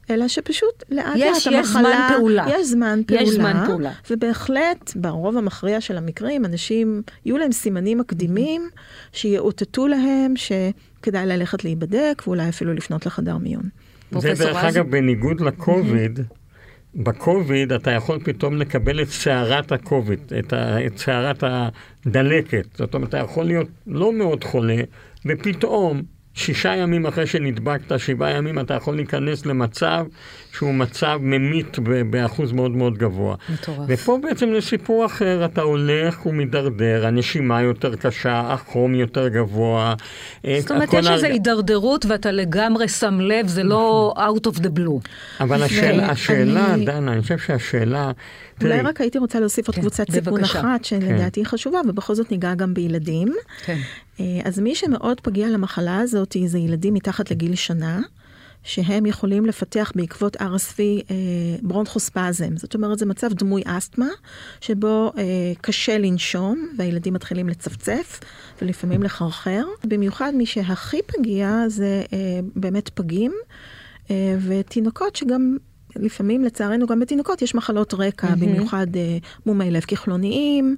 אלא 0.09 0.27
שפשוט 0.27 0.83
לאט 0.89 1.17
לאט 1.17 1.47
המחלה, 1.47 1.59
יש 1.59 1.67
זמן 1.67 2.07
פעולה. 2.17 2.45
יש 2.49 2.67
זמן 2.67 3.01
פעולה. 3.07 3.23
יש 3.23 3.29
זמן 3.29 3.63
פעולה. 3.67 3.91
ובהחלט, 4.09 4.91
ברוב 4.95 5.37
המכריע 5.37 5.81
של 5.81 5.97
המקרים, 5.97 6.45
אנשים, 6.45 7.01
יהיו 7.25 7.37
להם 7.37 7.51
סימנים 7.51 7.97
מקדימים 7.97 8.69
שיאותתו 9.11 9.87
להם 9.87 10.33
שכדאי 10.35 11.25
ללכת 11.25 11.63
להיבדק, 11.63 12.23
ואולי 12.27 12.49
אפילו 12.49 12.73
לפנות 12.73 13.05
לחדר 13.05 13.37
מיון. 13.37 13.63
זה 14.11 14.33
דרך 14.33 14.57
אגב, 14.57 14.91
בניגוד 14.91 15.41
לקוביד, 15.41 16.19
בקוביד 16.99 17.71
אתה 17.73 17.91
יכול 17.91 18.19
פתאום 18.23 18.57
לקבל 18.57 19.01
את 19.01 19.07
סערת 19.07 19.71
הקוביד, 19.71 20.19
את, 20.39 20.53
את 20.85 20.97
סערת 20.97 21.43
הדלקת. 21.43 22.67
זאת 22.77 22.93
אומרת, 22.93 23.09
אתה 23.09 23.17
יכול 23.17 23.45
להיות 23.45 23.67
לא 23.87 24.13
מאוד 24.13 24.43
חולה, 24.43 24.81
ופתאום 25.25 26.01
שישה 26.33 26.75
ימים 26.75 27.05
אחרי 27.05 27.27
שנדבקת, 27.27 27.99
שבעה 27.99 28.31
ימים, 28.31 28.59
אתה 28.59 28.73
יכול 28.73 28.95
להיכנס 28.95 29.45
למצב 29.45 30.05
שהוא 30.59 30.73
מצב 30.73 31.19
ממית 31.21 31.77
באחוז 32.09 32.51
מאוד 32.51 32.71
מאוד 32.71 32.97
גבוה. 32.97 33.35
מטורף. 33.53 33.79
ופה 33.87 34.19
בעצם 34.23 34.49
זה 34.53 34.61
סיפור 34.61 35.05
אחר, 35.05 35.45
אתה 35.45 35.61
הולך 35.61 36.25
ומידרדר, 36.25 37.05
הנשימה 37.07 37.61
יותר 37.61 37.95
קשה, 37.95 38.39
החום 38.39 38.95
יותר 38.95 39.27
גבוה. 39.27 39.93
אה, 40.45 40.57
זאת 40.61 40.71
אומרת, 40.71 40.93
יש 40.93 41.07
איזו. 41.07 41.25
הידרדרות 41.25 42.05
ואתה 42.05 42.31
לגמרי 42.31 42.87
שם 42.87 43.19
לב, 43.19 43.47
זה 43.47 43.63
לא 43.63 44.13
out 44.17 44.47
of 44.47 44.59
the 44.59 44.69
blue. 44.77 45.09
אבל 45.39 45.63
השאלה, 45.63 46.75
דנה, 46.85 47.13
אני 47.13 47.21
חושב 47.21 47.37
שהשאלה... 47.37 48.11
אולי 48.63 48.81
רק 48.81 49.01
הייתי 49.01 49.17
רוצה 49.17 49.39
להוסיף 49.39 49.67
עוד 49.67 49.75
כן, 49.75 49.81
קבוצת 49.81 50.11
סיכון 50.11 50.43
אחת, 50.43 50.85
שלדעתי 50.85 51.39
היא 51.39 51.45
כן. 51.45 51.51
חשובה, 51.51 51.79
ובכל 51.89 52.15
זאת 52.15 52.31
ניגע 52.31 52.53
גם 52.53 52.73
בילדים. 52.73 53.33
כן. 53.65 53.77
אה, 54.19 54.25
אז 54.45 54.59
מי 54.59 54.75
שמאוד 54.75 55.21
פגיע 55.21 55.49
למחלה 55.49 55.99
הזאת 55.99 56.35
זה 56.45 56.59
ילדים 56.59 56.93
מתחת 56.93 57.31
לגיל 57.31 57.55
שנה. 57.55 57.99
שהם 58.63 59.05
יכולים 59.05 59.45
לפתח 59.45 59.91
בעקבות 59.95 60.35
RSV 60.35 60.79
אה, 60.79 61.15
ברונכוספזם. 61.61 62.57
זאת 62.57 62.75
אומרת, 62.75 62.99
זה 62.99 63.05
מצב 63.05 63.33
דמוי 63.33 63.61
אסתמה, 63.65 64.09
שבו 64.61 65.11
אה, 65.17 65.23
קשה 65.61 65.97
לנשום, 65.97 66.67
והילדים 66.77 67.13
מתחילים 67.13 67.49
לצפצף, 67.49 68.19
ולפעמים 68.61 69.03
לחרחר. 69.03 69.63
במיוחד 69.83 70.31
מי 70.35 70.45
שהכי 70.45 71.01
פגיע 71.07 71.63
זה 71.67 72.03
אה, 72.13 72.39
באמת 72.55 72.89
פגים, 72.89 73.31
אה, 74.11 74.37
ותינוקות 74.47 75.15
שגם 75.15 75.57
לפעמים, 75.95 76.43
לצערנו, 76.43 76.87
גם 76.87 76.99
בתינוקות 76.99 77.41
יש 77.41 77.55
מחלות 77.55 77.93
רקע, 77.93 78.27
mm-hmm. 78.27 78.35
במיוחד 78.35 78.87
אה, 78.95 79.17
מומי 79.45 79.71
לב 79.71 79.83
כחלוניים. 79.87 80.75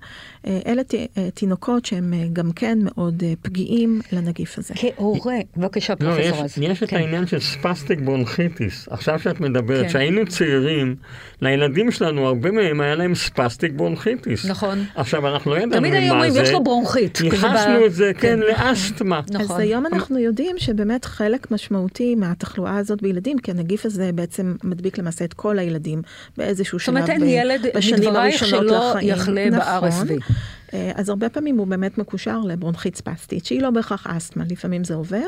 אה, 0.48 0.60
אלה 0.66 0.82
אה, 1.18 1.30
תינוקות 1.34 1.86
שהם 1.86 2.14
אה, 2.14 2.28
גם 2.34 2.52
כן 2.52 2.80
מאוד 2.82 3.24
פגיעים 3.42 4.02
לנגיף 4.12 4.58
הזה. 4.58 4.74
כהורה, 4.78 5.36
בבקשה, 5.58 5.94
לא, 6.00 6.10
יש, 6.10 6.28
פרופסור 6.28 6.44
רז. 6.44 6.58
יש 6.58 6.80
כן. 6.80 6.86
את 6.86 6.94
העניין 6.94 7.28
של 7.28 7.40
ספסטיק 7.40 8.00
בונכיטיס. 8.00 8.88
עכשיו 8.92 9.20
שאת 9.20 9.40
מדברת, 9.40 9.82
כן. 9.82 9.88
כשהיינו 9.88 10.28
צעירים, 10.28 10.96
לילדים 11.42 11.92
שלנו, 11.92 12.28
הרבה 12.28 12.52
מהם 12.52 12.82
היה 12.82 12.96
להם 12.96 13.16
ספסטיק 13.16 13.72
בונכיטיס. 13.76 14.46
נכון. 14.46 14.86
עכשיו, 14.96 15.28
אנחנו 15.28 15.52
לא 15.52 15.58
ידענו 15.58 15.76
תמיד 15.76 15.94
היו 15.94 16.08
מה 16.08 16.14
אומרים, 16.14 16.32
זה. 16.32 16.42
יש 16.42 16.52
לו 16.52 16.64
ברונכית. 16.64 17.22
ייחסנו 17.22 17.86
את 17.86 17.94
זה, 17.94 18.12
כן, 18.14 18.22
כן. 18.22 18.40
לאסתמה. 18.40 19.20
אז 19.20 19.36
נכון. 19.36 19.62
היום 19.62 19.86
אנחנו 19.86 20.20
יודעים 20.20 20.56
שבאמת 20.60 21.06
חלק 21.06 21.52
משמעותי 21.52 22.16
מהתחלואה 22.16 22.78
הזאת 22.78 23.02
בילדים, 23.02 23.40
כי 23.40 23.52
הנגיף 23.52 23.86
הזה 23.86 24.10
בעצם 24.16 24.56
מדביק 24.64 24.98
למעשה 24.98 25.26
את 25.26 25.34
כל 25.34 25.60
הילדים 25.60 26.02
באיזשהו 26.38 26.80
זאת 26.80 26.86
שלב 26.86 26.96
אומרת, 26.96 27.10
אין 27.10 27.24
ילד 27.26 27.66
מדברייך 27.98 28.46
שלא. 28.46 28.94
יחלה 29.02 29.50
נכון. 29.50 29.90
ב-RSV. 29.90 30.31
אה, 30.74 30.92
אז 30.96 31.10
הרבה 31.10 31.30
פעמים 31.30 31.58
הוא 31.58 31.68
באמת 31.68 31.98
מקושר 31.98 32.40
לברונכית 32.40 32.96
ספסטית, 32.96 33.46
שהיא 33.46 33.62
לא 33.62 33.70
בהכרח 33.70 34.08
אסתמה, 34.08 34.44
לפעמים 34.50 34.84
זה 34.84 34.94
עובר. 34.94 35.28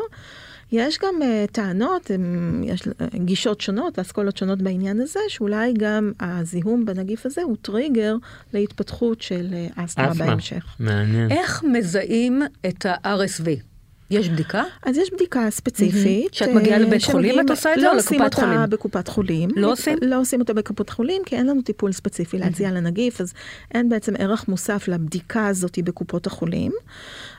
יש 0.72 1.00
גם 1.00 1.16
uh, 1.22 1.52
טענות, 1.52 2.12
הם, 2.12 2.62
יש 2.66 2.82
uh, 2.82 3.18
גישות 3.18 3.62
שונות 3.62 3.98
ואסכולות 3.98 4.38
שונות 4.38 4.62
בעניין 4.62 5.02
הזה, 5.02 5.20
שאולי 5.28 5.74
גם 5.78 6.12
הזיהום 6.20 6.86
בנגיף 6.86 7.26
הזה 7.26 7.42
הוא 7.42 7.58
טריגר 7.62 8.16
להתפתחות 8.54 9.22
של 9.22 9.48
uh, 9.52 9.84
אסתמה 9.86 10.12
אסתמה. 10.12 10.26
בהמשך. 10.26 10.76
מעניין. 10.80 11.32
איך 11.32 11.64
מזהים 11.64 12.42
את 12.68 12.86
ה-RSV? 12.86 13.73
יש 14.14 14.30
בדיקה? 14.30 14.64
אז 14.84 14.98
יש 14.98 15.14
בדיקה 15.14 15.50
ספציפית. 15.50 16.34
שאת 16.34 16.50
מגיעה 16.50 16.78
אה, 16.78 16.84
לבית 16.84 17.04
חולים, 17.04 17.40
את 17.40 17.50
עושה 17.50 17.74
את 17.74 17.80
זה, 17.80 17.86
לא 17.86 17.92
או 17.92 17.96
עושים 17.96 18.22
לקופת 18.22 18.34
אותה 18.34 18.46
חולים? 18.48 18.70
בקופת 18.70 19.08
חולים. 19.08 19.50
לא 19.56 19.72
עושים? 19.72 19.98
לא 20.02 20.22
עושים 20.22 20.40
אותה 20.40 20.54
בקופת 20.54 20.90
חולים, 20.90 21.22
כי 21.26 21.36
אין 21.36 21.48
לנו 21.48 21.62
טיפול 21.62 21.92
ספציפי 21.92 22.38
להציע 22.38 22.72
לנגיף, 22.72 23.22
אז 23.22 23.34
אין 23.74 23.90
בעצם 23.90 24.14
ערך 24.20 24.48
מוסף 24.48 24.88
לבדיקה 24.88 25.48
הזאת 25.48 25.80
בקופות 25.84 26.28
החולים. 26.28 26.72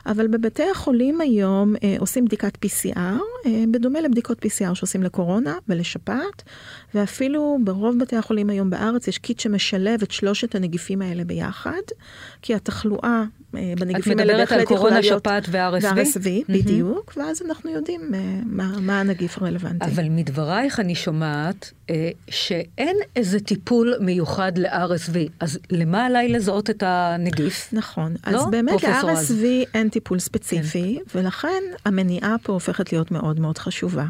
אבל 0.05 0.27
בבתי 0.27 0.63
החולים 0.71 1.21
היום 1.21 1.75
אה, 1.83 1.95
עושים 1.99 2.25
בדיקת 2.25 2.65
PCR, 2.65 2.97
אה, 3.45 3.63
בדומה 3.71 4.01
לבדיקות 4.01 4.45
PCR 4.45 4.75
שעושים 4.75 5.03
לקורונה 5.03 5.57
ולשפעת, 5.69 6.43
ואפילו 6.95 7.57
ברוב 7.63 7.99
בתי 7.99 8.15
החולים 8.15 8.49
היום 8.49 8.69
בארץ 8.69 9.07
יש 9.07 9.17
קיט 9.17 9.39
שמשלב 9.39 10.01
את 10.03 10.11
שלושת 10.11 10.55
הנגיפים 10.55 11.01
האלה 11.01 11.23
ביחד, 11.23 11.81
כי 12.41 12.55
התחלואה 12.55 13.23
אה, 13.55 13.73
בנגיפים 13.79 14.19
האלה 14.19 14.33
מדברת 14.33 14.51
על 14.51 14.57
בהחלט 14.57 14.63
יכולה 14.63 14.79
קורונה, 14.79 14.99
להיות... 14.99 15.21
שפעת 15.21 15.45
ו-RSV? 15.49 15.85
ו-RSV, 15.95 16.27
בדיוק, 16.65 17.13
ואז 17.17 17.41
אנחנו 17.41 17.71
יודעים 17.71 18.01
אה, 18.13 18.19
מה, 18.45 18.79
מה 18.79 18.99
הנגיף 18.99 19.37
הרלוונטי. 19.37 19.85
אבל 19.85 20.09
מדברייך 20.09 20.79
אני 20.79 20.95
שומעת 20.95 21.71
אה, 21.89 22.09
שאין 22.29 22.97
איזה 23.15 23.39
טיפול 23.39 23.93
מיוחד 23.99 24.57
ל-RSV, 24.57 25.17
אז 25.39 25.59
למה 25.71 26.05
עליי 26.05 26.29
לזהות 26.29 26.69
את 26.69 26.83
הנגיף? 26.85 27.69
נכון, 27.73 28.15
לא? 28.27 28.37
אז 28.37 28.45
באמת. 28.51 28.83
ל-RSV 28.83 29.67
אין 29.73 29.89
טיפול 29.89 30.19
ספציפי, 30.19 30.99
כן. 31.09 31.19
ולכן 31.19 31.63
המניעה 31.85 32.35
פה 32.43 32.53
הופכת 32.53 32.91
להיות 32.91 33.11
מאוד 33.11 33.39
מאוד 33.39 33.57
חשובה. 33.57 34.05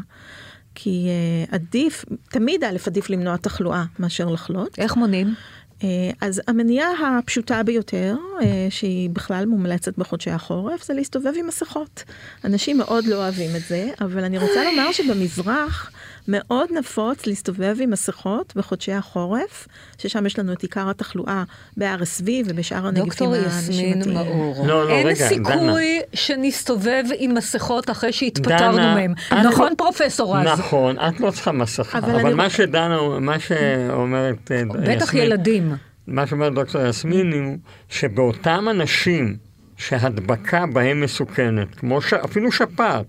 כי 0.78 1.08
uh, 1.48 1.54
עדיף, 1.54 2.04
תמיד 2.30 2.64
א', 2.64 2.76
עדיף 2.86 3.10
למנוע 3.10 3.36
תחלואה 3.36 3.84
מאשר 3.98 4.28
לחלות. 4.28 4.78
איך 4.78 4.96
מונעים? 4.96 5.34
Uh, 5.80 5.84
אז 6.20 6.42
המניעה 6.48 7.18
הפשוטה 7.18 7.62
ביותר, 7.62 8.16
uh, 8.40 8.44
שהיא 8.70 9.10
בכלל 9.10 9.46
מומלצת 9.46 9.98
בחודשי 9.98 10.30
החורף, 10.30 10.84
זה 10.84 10.94
להסתובב 10.94 11.32
עם 11.36 11.46
מסכות. 11.46 12.04
אנשים 12.44 12.78
מאוד 12.78 13.04
לא 13.04 13.16
אוהבים 13.16 13.56
את 13.56 13.62
זה, 13.68 13.90
אבל 14.00 14.24
אני 14.24 14.38
רוצה 14.38 14.64
לומר 14.64 14.92
שבמזרח 14.92 15.90
מאוד 16.28 16.68
נפוץ 16.78 17.26
להסתובב 17.26 17.76
עם 17.80 17.90
מסכות 17.90 18.52
בחודשי 18.56 18.92
החורף, 18.92 19.68
ששם 19.98 20.26
יש 20.26 20.38
לנו 20.38 20.52
את 20.52 20.62
עיקר 20.62 20.90
התחלואה 20.90 21.44
ב-RSV 21.76 22.28
ובשאר 22.46 22.86
הנגיפים 22.86 23.04
דוקטור 23.06 23.36
יסמין. 23.36 24.02
מאור, 24.14 24.66
לא, 24.66 24.84
לא, 24.88 24.90
אין 24.90 25.06
רגע, 25.06 25.28
סיכוי 25.28 26.00
שנסתובב 26.14 27.04
עם 27.18 27.34
מסכות 27.34 27.90
אחרי 27.90 28.12
שהתפטרנו 28.12 28.76
דנה, 28.76 28.94
מהם. 28.94 29.14
נכון, 29.44 29.68
לא- 29.70 29.76
פרופסור 29.76 30.36
רז? 30.36 30.46
נכון, 30.58 30.96
את 30.98 31.20
לא 31.20 31.30
צריכה 31.30 31.52
מסכה, 31.52 31.98
אבל 31.98 32.10
אבל 32.10 32.20
אני- 32.26 32.34
מה 32.34 32.50
שדנה, 32.50 32.98
מה 33.20 33.38
שאומרת 33.38 34.50
אה, 34.52 34.62
בטח 34.94 35.04
יסמין, 35.08 35.22
ילדים. 35.22 35.72
מה 36.06 36.26
שאומרת 36.26 36.54
דוקטור 36.54 36.86
יסמין 36.86 37.32
הוא 37.32 37.56
שבאותם 37.88 38.66
אנשים 38.70 39.36
שהדבקה 39.76 40.66
בהם 40.66 41.00
מסוכנת, 41.00 41.74
כמו 41.74 42.02
ש... 42.02 42.12
אפילו 42.12 42.52
שפעת, 42.52 43.06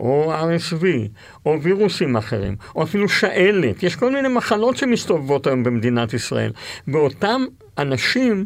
או 0.00 0.32
RSV, 0.34 0.84
או 1.46 1.62
וירוסים 1.62 2.16
אחרים, 2.16 2.56
או 2.76 2.82
אפילו 2.82 3.08
שעלת, 3.08 3.82
יש 3.82 3.96
כל 3.96 4.12
מיני 4.12 4.28
מחלות 4.28 4.76
שמסתובבות 4.76 5.46
היום 5.46 5.64
במדינת 5.64 6.14
ישראל. 6.14 6.52
באותם 6.86 7.44
אנשים 7.78 8.44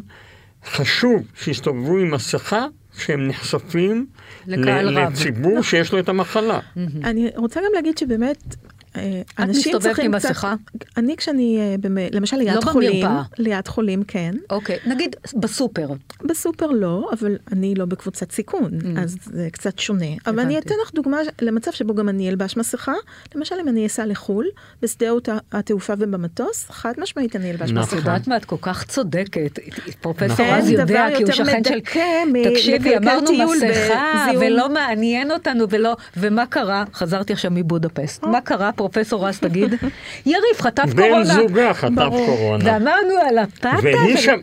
חשוב 0.65 1.23
שיסתובבו 1.35 1.97
עם 1.97 2.11
מסכה 2.11 2.65
שהם 2.97 3.27
נחשפים 3.27 4.05
ל-. 4.47 4.99
לציבור 4.99 5.61
שיש 5.61 5.93
לו 5.93 5.99
את 5.99 6.09
המחלה. 6.09 6.59
אני 7.03 7.29
רוצה 7.35 7.59
גם 7.59 7.71
להגיד 7.73 7.97
שבאמת, 7.97 8.55
אה, 8.97 9.21
אנשים 9.39 9.59
מסתובבת 9.59 9.81
צריכים 9.83 10.05
עם 10.13 10.19
קצת... 10.19 10.29
מסכה? 10.29 10.55
אני 10.97 11.15
כשאני, 11.17 11.59
אה, 11.59 11.75
למשל 12.11 12.37
ליד 12.37 12.55
לא 12.55 12.61
חולים, 12.61 13.05
במרפאה. 13.05 13.21
ליד 13.37 13.67
חולים 13.67 14.03
כן, 14.03 14.31
אוקיי, 14.49 14.77
נגיד 14.85 15.15
בסופר. 15.35 15.87
בסופר 16.23 16.67
לא, 16.67 17.09
אבל 17.19 17.37
אני 17.51 17.75
לא 17.75 17.85
בקבוצת 17.85 18.31
סיכון, 18.31 18.71
אז 18.97 19.17
זה 19.23 19.47
קצת 19.51 19.79
שונה. 19.79 20.05
אבל 20.27 20.39
אני 20.39 20.53
Mm. 20.53 20.57
הבנתי. 20.57 20.67
אתן 20.67 20.75
לך 20.83 20.93
דוגמה 20.93 21.17
למצב 21.41 21.71
שבו 21.71 21.95
גם 21.95 22.09
אני 22.09 22.29
אלבש 22.29 22.57
מסכה, 22.57 22.93
למשל 23.35 23.55
אם 23.61 23.67
אני 23.67 23.85
אסע 23.85 24.05
לחו"ל, 24.05 24.45
בשדות 24.81 25.29
התעופה 25.51 25.93
ובמטוס, 25.99 26.65
חד 26.69 26.93
משמעית 26.97 27.35
אני 27.35 27.51
אלבש 27.51 27.71
נכון. 27.71 27.77
את 27.77 27.83
מסכה. 27.87 27.97
יודעת 27.97 28.27
מה, 28.27 28.37
את 28.37 28.45
כל 28.45 28.55
כך 28.61 28.83
צודקת. 28.83 29.59
פרופסור 30.01 30.27
נכון. 30.33 30.45
רז 30.49 30.69
יודע, 30.69 30.85
כי 31.17 31.23
הוא 31.23 31.31
יותר 31.31 31.33
שכן 31.33 31.63
של... 31.63 31.79
מ- 32.33 32.43
תקשיבי, 32.51 32.97
אמרנו 32.97 33.29
מסכה. 33.55 34.25
ולא 34.41 34.69
מעניין 34.69 35.31
אותנו, 35.31 35.65
ולא... 35.69 35.95
ומה 36.17 36.45
קרה? 36.45 36.83
חזרתי 36.93 37.33
עכשיו 37.33 37.51
מבודפסט. 37.53 38.23
מה 38.23 38.41
קרה, 38.41 38.71
פרופסור 38.91 39.27
רז, 39.27 39.39
תגיד? 39.39 39.73
יריב 40.25 40.57
חטף 40.59 40.85
בן 40.95 41.03
קורונה. 41.03 41.23
זוגה 41.23 41.73
חטף 41.73 41.91
ברור. 41.95 42.25
קורונה. 42.25 42.63
ואמרנו 42.65 43.13
על 43.29 43.37
הפאטה. 43.37 43.75
והיא, 43.83 44.15
ו- 44.15 44.17
שם, 44.17 44.39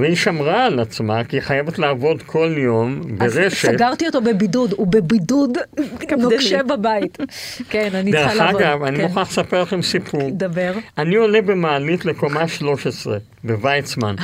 והיא 0.00 0.16
שמרה 0.16 0.64
על 0.66 0.80
עצמה, 0.80 1.24
כי 1.24 1.36
היא 1.36 1.42
חייבת 1.42 1.78
לעבוד 1.78 2.22
כל 2.22 2.54
יום 2.58 3.00
אז 3.20 3.34
ברשת. 3.34 3.68
סגרתי 3.68 4.06
אותו 4.06 4.20
בבידוד, 4.20 4.72
הוא 4.76 4.86
בבידוד 4.86 5.58
נוקשה 6.18 6.62
בבית. 6.62 7.18
כן, 7.70 7.88
אני 7.94 8.12
צריכה 8.12 8.28
דרך 8.28 8.36
לעבוד. 8.40 8.62
אגב, 8.62 8.82
אני 8.82 8.96
כן. 8.96 9.02
מוכרח 9.02 9.28
לספר 9.30 9.62
לכם 9.62 9.82
סיפור. 9.82 10.30
דבר. 10.32 10.72
אני 10.98 11.16
עולה 11.16 11.42
במעלית 11.42 12.04
לקומה 12.04 12.48
13 12.58 13.18
בוויצמן. 13.44 14.14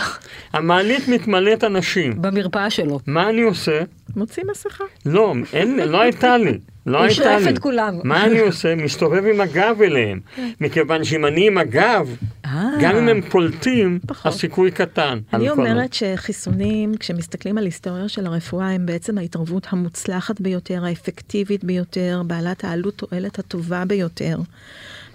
המעלית 0.52 1.08
מתמלאת 1.08 1.64
אנשים. 1.64 2.22
במרפאה 2.22 2.70
שלו. 2.70 3.00
מה 3.06 3.28
אני 3.28 3.42
עושה? 3.42 3.80
מוציא 4.16 4.42
מסכה. 4.50 4.84
לא, 5.06 5.34
אין, 5.52 5.78
לא 5.78 6.00
הייתה 6.00 6.38
לי. 6.38 6.58
לא 6.86 6.98
הוא 6.98 7.04
הייתה 7.06 7.22
שואף 7.22 7.42
לי. 7.42 7.50
את 7.50 7.58
כולם. 7.58 7.98
מה 8.04 8.24
אני 8.24 8.38
עושה? 8.38 8.74
מסתובב 8.74 9.24
עם 9.24 9.40
הגב 9.40 9.76
אליהם. 9.82 10.20
מכיוון 10.60 11.04
שאם 11.04 11.26
אני 11.26 11.46
עם 11.46 11.58
הגב, 11.58 12.16
אה. 12.46 12.68
גם 12.80 12.96
אם 12.96 13.08
הם 13.08 13.20
פולטים. 13.20 13.98
הסיכוי 14.24 14.70
קטן. 14.70 15.18
אני 15.32 15.50
אומרת 15.50 15.92
שחיסונים, 15.92 16.94
כשמסתכלים 16.96 17.58
על 17.58 17.64
היסטוריה 17.64 18.08
של 18.08 18.26
הרפואה, 18.26 18.70
הם 18.70 18.86
בעצם 18.86 19.18
ההתערבות 19.18 19.66
המוצלחת 19.70 20.40
ביותר, 20.40 20.84
האפקטיבית 20.84 21.64
ביותר, 21.64 22.22
בעלת 22.26 22.64
העלות 22.64 22.94
תועלת 22.94 23.38
הטובה 23.38 23.84
ביותר. 23.84 24.36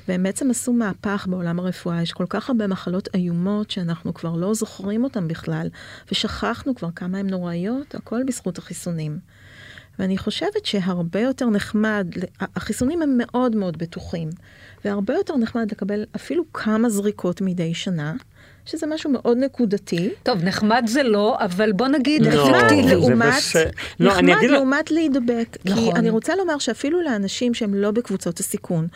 והם 0.08 0.24
בעצם 0.24 0.52
עשו 0.52 0.74
מהפך 0.74 1.28
בעולם 1.30 1.60
הרפואה. 1.60 2.02
יש 2.02 2.14
כל 2.14 2.26
כך 2.30 2.50
הרבה 2.50 2.68
מחלות 2.68 3.10
איומות 3.14 3.72
שאנחנו 3.72 4.14
כבר 4.14 4.36
לא 4.36 4.54
זוכרים 4.54 5.04
אותן 5.04 5.28
בכלל, 5.28 5.68
ושכחנו 6.12 6.76
כבר 6.76 6.90
כמה 6.96 7.18
הן 7.18 7.30
נוראיות, 7.30 7.96
הכל 7.96 8.22
בזכות 8.28 8.58
החיסונים. 8.58 9.20
ואני 10.00 10.18
חושבת 10.18 10.66
שהרבה 10.66 11.20
יותר 11.20 11.50
נחמד, 11.50 12.08
החיסונים 12.40 13.02
הם 13.02 13.18
מאוד 13.18 13.56
מאוד 13.56 13.78
בטוחים, 13.78 14.30
והרבה 14.86 15.14
יותר 15.14 15.38
נחמד 15.38 15.72
לקבל 15.72 16.04
אפילו 16.16 16.44
כמה 16.54 16.90
זריקות 16.90 17.42
מדי 17.42 17.74
שנה, 17.74 18.14
שזה 18.66 18.88
משהו 18.88 19.12
מאוד 19.12 19.38
נקודתי. 19.38 20.10
טוב, 20.24 20.44
נחמד 20.44 20.84
זה 20.88 21.04
לא, 21.04 21.38
אבל 21.40 21.72
בוא 21.72 21.88
נגיד 21.88 22.22
לא, 22.22 22.60
אפקטיבי. 22.60 22.84
זה 22.88 22.96
לעומת, 22.96 23.34
בסדר. 23.38 23.70
לא, 24.00 24.16
אני 24.20 24.32
נחמד 24.36 24.50
לעומת 24.50 24.92
להידבק. 24.92 25.58
נכון. 25.66 25.84
כי 25.94 26.00
אני 26.00 26.10
רוצה 26.10 26.36
לומר 26.36 26.58
שאפילו 26.58 27.02
לאנשים 27.02 27.54
שהם 27.54 27.74
לא 27.74 27.92
בקבוצות 27.92 28.40
הסיכון, 28.40 28.88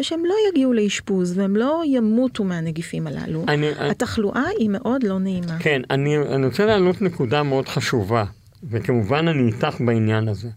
ושהם 0.00 0.24
לא 0.24 0.34
יגיעו 0.50 0.72
לאשפוז, 0.72 1.38
והם 1.38 1.56
לא 1.56 1.82
ימותו 1.86 2.44
מהנגיפים 2.44 3.06
הללו, 3.06 3.44
אני- 3.48 3.70
התחלואה 3.78 4.44
היא 4.58 4.68
מאוד 4.68 5.02
לא 5.02 5.18
נעימה. 5.18 5.56
כן, 5.58 5.82
אני, 5.90 6.18
אני 6.18 6.46
רוצה 6.46 6.66
להעלות 6.66 7.02
נקודה 7.02 7.42
מאוד 7.42 7.68
חשובה, 7.68 8.24
וכמובן 8.70 9.28
אני 9.28 9.52
איתך 9.52 9.76
בעניין 9.80 10.28
הזה. 10.28 10.48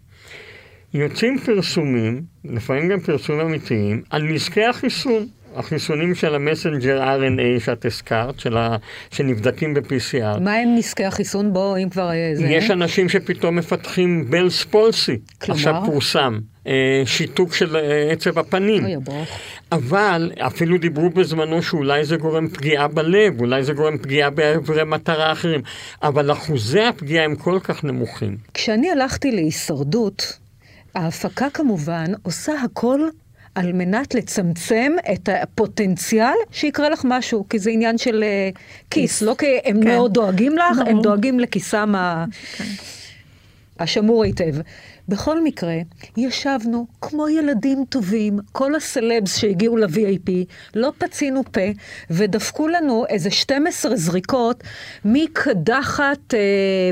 יוצאים 0.94 1.38
פרסומים, 1.38 2.22
לפעמים 2.44 2.88
גם 2.88 3.00
פרסומים 3.00 3.46
אמיתיים, 3.46 4.02
על 4.10 4.22
נזקי 4.22 4.64
החיסון. 4.64 5.26
החיסונים 5.56 6.14
של 6.14 6.34
המסנג'ר 6.34 7.02
RNA 7.02 7.60
שאת 7.64 7.84
הזכרת, 7.84 8.40
של 8.40 8.56
ה... 8.56 8.76
שנבדקים 9.10 9.74
ב-PCR. 9.74 10.40
מה 10.40 10.54
הם 10.54 10.74
נזקי 10.76 11.04
החיסון? 11.04 11.52
בוא, 11.52 11.78
אם 11.78 11.88
כבר 11.88 12.10
אה, 12.10 12.30
זה... 12.34 12.46
יש 12.46 12.70
אנשים 12.70 13.08
שפתאום 13.08 13.56
מפתחים 13.56 14.30
בלס 14.30 14.64
פולסי. 14.64 15.18
כלומר? 15.40 15.58
עכשיו 15.58 15.74
פורסם. 15.86 16.38
אה, 16.66 17.02
שיתוק 17.04 17.54
של 17.54 17.76
אה, 17.76 18.12
עצב 18.12 18.38
הפנים. 18.38 18.84
אוי. 18.84 18.96
אבל 19.72 20.32
אפילו 20.38 20.78
דיברו 20.78 21.10
בזמנו 21.10 21.62
שאולי 21.62 22.04
זה 22.04 22.16
גורם 22.16 22.48
פגיעה 22.48 22.88
בלב, 22.88 23.40
אולי 23.40 23.64
זה 23.64 23.72
גורם 23.72 23.98
פגיעה 23.98 24.30
באיברי 24.30 24.84
מטרה 24.84 25.32
אחרים, 25.32 25.60
אבל 26.02 26.32
אחוזי 26.32 26.80
הפגיעה 26.80 27.24
הם 27.24 27.36
כל 27.36 27.58
כך 27.62 27.84
נמוכים. 27.84 28.36
כשאני 28.54 28.90
הלכתי 28.90 29.30
להישרדות, 29.30 30.41
ההפקה 30.94 31.50
כמובן 31.50 32.04
עושה 32.22 32.52
הכל 32.62 33.00
על 33.54 33.72
מנת 33.72 34.14
לצמצם 34.14 34.92
את 35.12 35.28
הפוטנציאל 35.42 36.32
שיקרה 36.50 36.88
לך 36.90 37.02
משהו, 37.04 37.46
כי 37.50 37.58
זה 37.58 37.70
עניין 37.70 37.98
של 37.98 38.22
אה, 38.22 38.50
כיס, 38.90 39.22
לא 39.22 39.34
כי 39.38 39.46
הם 39.64 39.80
כן. 39.82 39.88
מאוד 39.88 40.12
דואגים 40.14 40.56
לך, 40.56 40.78
הם. 40.86 41.02
דואגים 41.02 41.40
לכיסם 41.40 41.94
ה- 41.94 42.24
השמור 43.78 44.24
היטב. 44.24 44.54
בכל 45.08 45.42
מקרה, 45.44 45.74
ישבנו 46.16 46.86
כמו 47.00 47.28
ילדים 47.28 47.84
טובים, 47.88 48.38
כל 48.52 48.74
הסלבס 48.74 49.36
שהגיעו 49.38 49.76
ל-VIP, 49.76 50.30
לא 50.74 50.92
פצינו 50.98 51.42
פה, 51.52 51.60
ודפקו 52.10 52.68
לנו 52.68 53.04
איזה 53.08 53.30
12 53.30 53.96
זריקות 53.96 54.62
מקדחת 55.04 56.34
אה, 56.34 56.38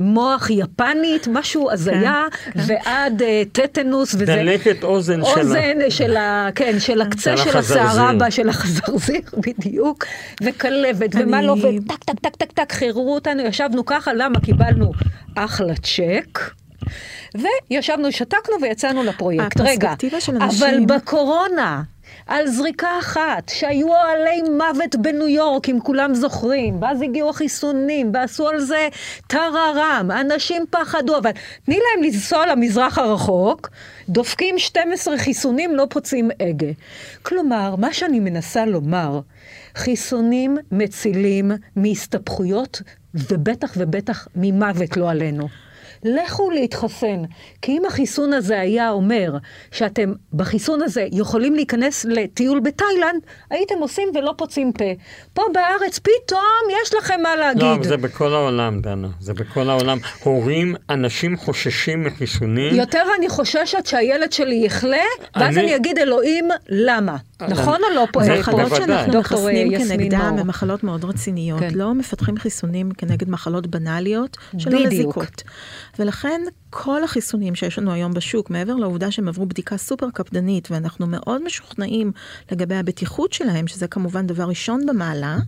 מוח 0.02 0.50
יפנית, 0.50 1.28
משהו 1.32 1.70
הזיה, 1.70 2.24
ועד 2.56 3.22
אה, 3.22 3.42
טטנוס, 3.52 4.14
וזה... 4.14 4.24
דלקת 4.26 4.84
אוזן 4.84 5.20
שלה. 5.24 5.42
אוזן 5.42 5.78
של 5.90 6.16
ה... 6.16 6.48
כן, 6.54 6.80
של 6.80 7.00
הקצה 7.00 7.36
של 7.36 7.42
של 7.44 7.48
החזרזיר. 7.50 7.82
השערה 7.82 8.12
בה, 8.18 8.30
של 8.30 8.48
החזרזיר, 8.48 9.20
בדיוק, 9.46 10.04
וכלבת, 10.42 11.10
ומה 11.14 11.38
אני- 11.38 11.46
לא, 11.46 11.52
וטק, 11.52 12.04
טק, 12.04 12.20
טק, 12.20 12.36
טק, 12.36 12.52
טק, 12.52 12.72
חיררו 12.72 13.14
אותנו, 13.14 13.42
ישבנו 13.42 13.84
ככה, 13.84 14.12
למה? 14.14 14.40
קיבלנו 14.40 14.92
אחלה 15.36 15.74
צ'ק. 15.74 16.40
וישבנו, 17.70 18.12
שתקנו 18.12 18.54
ויצאנו 18.62 19.02
לפרויקט. 19.02 19.60
רגע, 19.60 19.94
אבל 20.40 20.80
בקורונה, 20.86 21.82
על 22.26 22.46
זריקה 22.46 22.88
אחת, 22.98 23.48
שהיו 23.48 23.88
אוהלי 23.88 24.42
מוות 24.42 24.96
בניו 24.96 25.28
יורק, 25.28 25.68
אם 25.68 25.78
כולם 25.82 26.14
זוכרים, 26.14 26.82
ואז 26.82 27.02
הגיעו 27.02 27.30
החיסונים, 27.30 28.10
ועשו 28.14 28.48
על 28.48 28.60
זה 28.60 28.88
טררם, 29.26 30.08
אנשים 30.20 30.64
פחדו, 30.70 31.18
אבל 31.18 31.30
תני 31.64 31.78
להם 31.78 32.04
לנסוע 32.04 32.46
למזרח 32.46 32.98
הרחוק, 32.98 33.70
דופקים 34.08 34.58
12 34.58 35.18
חיסונים, 35.18 35.76
לא 35.76 35.86
פוצעים 35.90 36.30
הגה. 36.40 36.72
כלומר, 37.22 37.76
מה 37.76 37.92
שאני 37.92 38.20
מנסה 38.20 38.64
לומר, 38.66 39.20
חיסונים 39.74 40.58
מצילים 40.72 41.50
מהסתבכויות, 41.76 42.82
ובטח 43.14 43.72
ובטח 43.76 44.28
ממוות 44.36 44.96
לא 44.96 45.10
עלינו. 45.10 45.48
לכו 46.04 46.50
להתחסן. 46.50 47.22
כי 47.62 47.72
אם 47.72 47.82
החיסון 47.86 48.32
הזה 48.32 48.60
היה 48.60 48.90
אומר 48.90 49.36
שאתם 49.70 50.12
בחיסון 50.32 50.82
הזה 50.82 51.06
יכולים 51.12 51.54
להיכנס 51.54 52.04
לטיול 52.04 52.60
בתאילנד, 52.60 53.20
הייתם 53.50 53.74
עושים 53.80 54.08
ולא 54.14 54.34
פוצעים 54.36 54.72
פה. 54.72 54.84
פה 55.34 55.42
בארץ 55.54 55.98
פתאום 55.98 56.40
יש 56.82 56.94
לכם 56.94 57.20
מה 57.22 57.36
להגיד. 57.36 57.62
לא, 57.62 57.74
אבל 57.74 57.84
זה 57.84 57.96
בכל 57.96 58.34
העולם, 58.34 58.80
דנה. 58.80 59.08
זה 59.20 59.34
בכל 59.34 59.70
העולם. 59.70 59.98
הורים, 60.24 60.74
אנשים 60.90 61.36
חוששים 61.36 62.04
מחיסונים. 62.04 62.74
יותר 62.74 63.02
אני 63.18 63.28
חוששת 63.28 63.86
שהילד 63.86 64.32
שלי 64.32 64.62
יחלה, 64.66 64.96
ואז 65.36 65.56
אני- 65.58 65.60
אני 65.66 65.76
אגיד, 65.76 65.98
אלוהים, 65.98 66.48
למה? 66.68 67.16
נכון 67.48 67.78
או 67.90 67.94
לא 67.94 68.06
פה? 68.12 68.22
זה 68.22 68.34
בוודאי. 68.46 68.68
שאנחנו 68.76 69.20
מחסנים 69.20 69.78
כנגדם. 69.78 70.20
הן 70.38 70.46
מחלות 70.46 70.84
מאוד 70.84 71.04
רציניות. 71.04 71.60
כן. 71.60 71.68
לא 71.74 71.94
מפתחים 71.94 72.36
חיסונים 72.38 72.92
כנגד 72.92 73.30
מחלות 73.30 73.66
בנאליות 73.66 74.36
שלא. 74.58 74.86
מזיקות. 74.86 75.42
ולכן 75.98 76.40
כל 76.70 77.04
החיסונים 77.04 77.54
שיש 77.54 77.78
לנו 77.78 77.92
היום 77.92 78.12
בשוק, 78.12 78.50
מעבר 78.50 78.74
לעובדה 78.74 79.10
שהם 79.10 79.28
עברו 79.28 79.46
בדיקה 79.46 79.76
סופר 79.76 80.10
קפדנית, 80.14 80.70
ואנחנו 80.70 81.06
מאוד 81.06 81.44
משוכנעים 81.44 82.12
לגבי 82.52 82.74
הבטיחות 82.74 83.32
שלהם, 83.32 83.66
שזה 83.66 83.88
כמובן 83.88 84.26
דבר 84.26 84.44
ראשון 84.44 84.86
במעלה, 84.86 85.38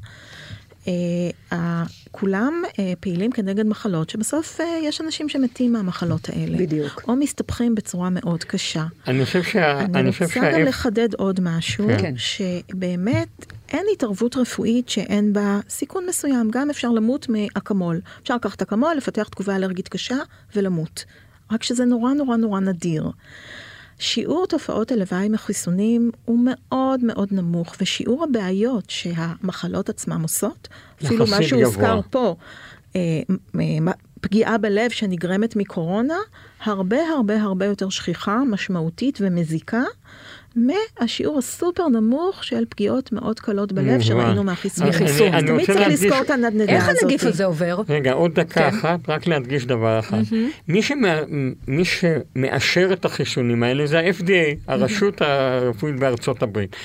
כולם 2.10 2.62
אה, 2.78 2.92
פעילים 3.00 3.32
כנגד 3.32 3.66
מחלות 3.66 4.10
שבסוף 4.10 4.60
אה, 4.60 4.78
יש 4.82 5.00
אנשים 5.00 5.28
שמתים 5.28 5.72
מהמחלות 5.72 6.28
האלה. 6.28 6.58
בדיוק. 6.58 7.02
או 7.08 7.16
מסתבכים 7.16 7.74
בצורה 7.74 8.10
מאוד 8.10 8.44
קשה. 8.44 8.84
אני 9.06 9.24
חושב 9.24 9.42
שה... 9.42 9.80
אני 9.80 10.12
חושב 10.12 10.24
רוצה 10.24 10.40
שה... 10.40 10.52
גם 10.52 10.62
לחדד 10.62 11.14
עוד 11.14 11.40
משהו, 11.42 11.88
כן. 11.98 12.14
שבאמת 12.16 13.28
אין 13.72 13.86
התערבות 13.92 14.36
רפואית 14.36 14.88
שאין 14.88 15.32
בה 15.32 15.60
סיכון 15.68 16.06
מסוים, 16.08 16.50
גם 16.50 16.70
אפשר 16.70 16.88
למות 16.88 17.26
מאקמול. 17.28 18.00
אפשר 18.22 18.34
לקחת 18.34 18.62
אקמול, 18.62 18.94
לפתח 18.96 19.28
תגובה 19.28 19.56
אלרגית 19.56 19.88
קשה 19.88 20.16
ולמות. 20.56 21.04
רק 21.52 21.62
שזה 21.62 21.84
נורא 21.84 22.12
נורא 22.12 22.36
נורא 22.36 22.60
נדיר. 22.60 23.10
שיעור 23.98 24.46
תופעות 24.46 24.92
הלוואי 24.92 25.28
מחיסונים 25.28 26.10
הוא 26.24 26.38
מאוד 26.44 27.04
מאוד 27.04 27.28
נמוך, 27.32 27.76
ושיעור 27.80 28.24
הבעיות 28.24 28.90
שהמחלות 28.90 29.88
עצמן 29.88 30.22
עושות, 30.22 30.68
אפילו 31.04 31.26
מה 31.26 31.42
שהוזכר. 31.42 32.00
פה, 32.10 32.36
אה, 32.96 33.00
פגיעה 34.20 34.58
בלב 34.58 34.90
שנגרמת 34.90 35.56
מקורונה, 35.56 36.16
הרבה 36.64 36.96
הרבה 36.96 37.42
הרבה 37.42 37.66
יותר 37.66 37.88
שכיחה, 37.88 38.42
משמעותית 38.44 39.18
ומזיקה, 39.20 39.82
מהשיעור 40.56 41.38
הסופר 41.38 41.88
נמוך 41.88 42.44
של 42.44 42.64
פגיעות 42.68 43.12
מאוד 43.12 43.40
קלות 43.40 43.72
בלב 43.72 43.86
מובן. 43.86 44.02
שראינו 44.02 44.44
מהחיסון. 44.44 44.88
מחיסון. 44.88 45.34
אני 45.34 45.46
תמיד 45.46 45.66
צריך 45.66 45.88
לזכור 45.88 46.20
את 46.20 46.30
הנדנדה 46.30 46.64
הזאת. 46.64 46.88
איך 46.88 47.02
הנגיף 47.02 47.24
הזה 47.24 47.44
עובר? 47.44 47.80
רגע, 47.88 48.12
עוד 48.12 48.34
דקה 48.34 48.70
כן. 48.70 48.76
אחת, 48.76 49.08
רק 49.08 49.26
להדגיש 49.26 49.66
דבר 49.66 49.98
אחד. 49.98 50.22
מי 51.68 51.84
שמאשר 51.84 52.90
את 52.92 53.04
החיסונים 53.04 53.62
האלה 53.62 53.86
זה 53.86 53.98
ה-FDA, 53.98 54.56
הרשות 54.66 55.22
הרפואית 55.22 55.96
בארצות 55.96 56.42
הברית. 56.42 56.76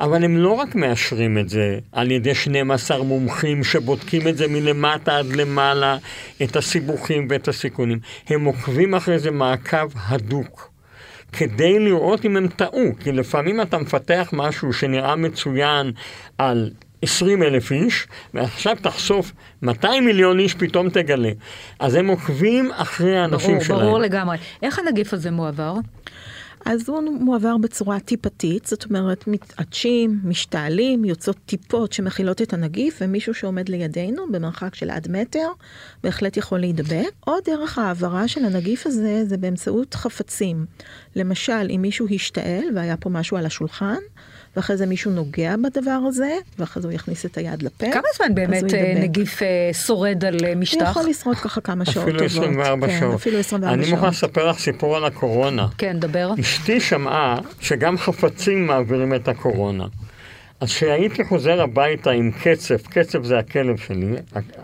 אבל 0.00 0.24
הם 0.24 0.36
לא 0.36 0.52
רק 0.52 0.74
מאשרים 0.74 1.38
את 1.38 1.48
זה 1.48 1.78
על 1.92 2.10
ידי 2.10 2.34
12 2.34 3.02
מומחים 3.02 3.64
שבודקים 3.64 4.28
את 4.28 4.36
זה 4.36 4.48
מלמטה 4.48 5.18
עד 5.18 5.26
למעלה, 5.26 5.96
את 6.42 6.56
הסיבוכים 6.56 7.26
ואת 7.30 7.48
הסיכונים. 7.48 7.98
הם 8.28 8.44
עוקבים 8.44 8.94
אחרי 8.94 9.18
זה 9.18 9.30
מעקב 9.30 9.88
הדוק. 9.94 10.73
כדי 11.38 11.78
לראות 11.78 12.24
אם 12.24 12.36
הם 12.36 12.48
טעו, 12.48 12.84
כי 13.00 13.12
לפעמים 13.12 13.60
אתה 13.60 13.78
מפתח 13.78 14.30
משהו 14.32 14.72
שנראה 14.72 15.16
מצוין 15.16 15.92
על 16.38 16.70
20 17.02 17.42
אלף 17.42 17.72
איש, 17.72 18.06
ועכשיו 18.34 18.76
תחשוף 18.82 19.32
200 19.62 20.04
מיליון 20.04 20.38
איש, 20.38 20.54
פתאום 20.54 20.90
תגלה. 20.90 21.30
אז 21.78 21.94
הם 21.94 22.06
עוקבים 22.06 22.70
אחרי 22.72 23.18
האנשים 23.18 23.50
ברור, 23.50 23.64
שלהם. 23.64 23.80
ברור 23.80 23.98
לגמרי. 23.98 24.36
איך 24.62 24.78
הנגיף 24.78 25.12
הזה 25.12 25.30
מועבר? 25.30 25.74
אז 26.64 26.88
הוא 26.88 27.02
מועבר 27.20 27.56
בצורה 27.56 28.00
טיפתית, 28.00 28.66
זאת 28.66 28.84
אומרת 28.84 29.26
מתעטשים, 29.26 30.20
משתעלים, 30.24 31.04
יוצאות 31.04 31.36
טיפות 31.46 31.92
שמכילות 31.92 32.42
את 32.42 32.52
הנגיף, 32.52 32.98
ומישהו 33.00 33.34
שעומד 33.34 33.68
לידינו 33.68 34.22
במרחק 34.32 34.74
של 34.74 34.90
עד 34.90 35.08
מטר, 35.10 35.48
בהחלט 36.04 36.36
יכול 36.36 36.58
להידבק. 36.58 37.10
עוד 37.20 37.44
דרך 37.44 37.78
העברה 37.78 38.28
של 38.28 38.44
הנגיף 38.44 38.86
הזה 38.86 39.24
זה 39.26 39.36
באמצעות 39.36 39.94
חפצים. 39.94 40.66
למשל, 41.16 41.66
אם 41.70 41.82
מישהו 41.82 42.06
השתעל 42.14 42.64
והיה 42.74 42.96
פה 42.96 43.10
משהו 43.10 43.36
על 43.36 43.46
השולחן, 43.46 44.00
ואחרי 44.56 44.76
זה 44.76 44.86
מישהו 44.86 45.10
נוגע 45.10 45.54
בדבר 45.56 45.98
הזה, 46.08 46.28
ואחרי 46.58 46.82
זה 46.82 46.88
הוא 46.88 46.94
יכניס 46.94 47.26
את 47.26 47.38
היד 47.38 47.62
לפה. 47.62 47.86
כמה 47.92 48.02
זמן 48.16 48.34
באמת 48.34 48.62
הוא 48.62 48.70
אה. 48.78 48.94
נגיף 49.00 49.42
אה, 49.42 49.70
שורד 49.72 50.24
על 50.24 50.36
אה, 50.44 50.48
הוא 50.52 50.56
משטח? 50.60 50.90
יכול 50.90 51.10
לשרוד 51.10 51.36
ככה 51.36 51.60
כמה 51.60 51.84
שעות 51.84 51.94
טובות. 52.06 52.22
אפילו 52.22 52.24
24 52.46 52.86
כן, 52.86 53.00
שעות. 53.00 53.14
אפילו 53.14 53.38
24 53.38 53.74
אני 53.74 53.84
שעות. 53.84 53.94
מוכן 53.98 54.08
לספר 54.10 54.50
לך 54.50 54.58
סיפור 54.58 54.96
על 54.96 55.04
הקורונה. 55.04 55.68
כן, 55.78 55.96
דבר. 56.00 56.30
אשתי 56.40 56.80
שמעה 56.80 57.38
שגם 57.60 57.98
חפצים 57.98 58.66
מעבירים 58.66 59.14
את 59.14 59.28
הקורונה. 59.28 59.86
אז 60.60 60.68
כשהייתי 60.68 61.24
חוזר 61.24 61.60
הביתה 61.62 62.10
עם 62.10 62.30
קצף, 62.42 62.86
קצף 62.86 63.18
זה 63.22 63.38
הכלב 63.38 63.76
שלי, 63.76 64.06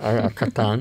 הקטן, 0.03 0.81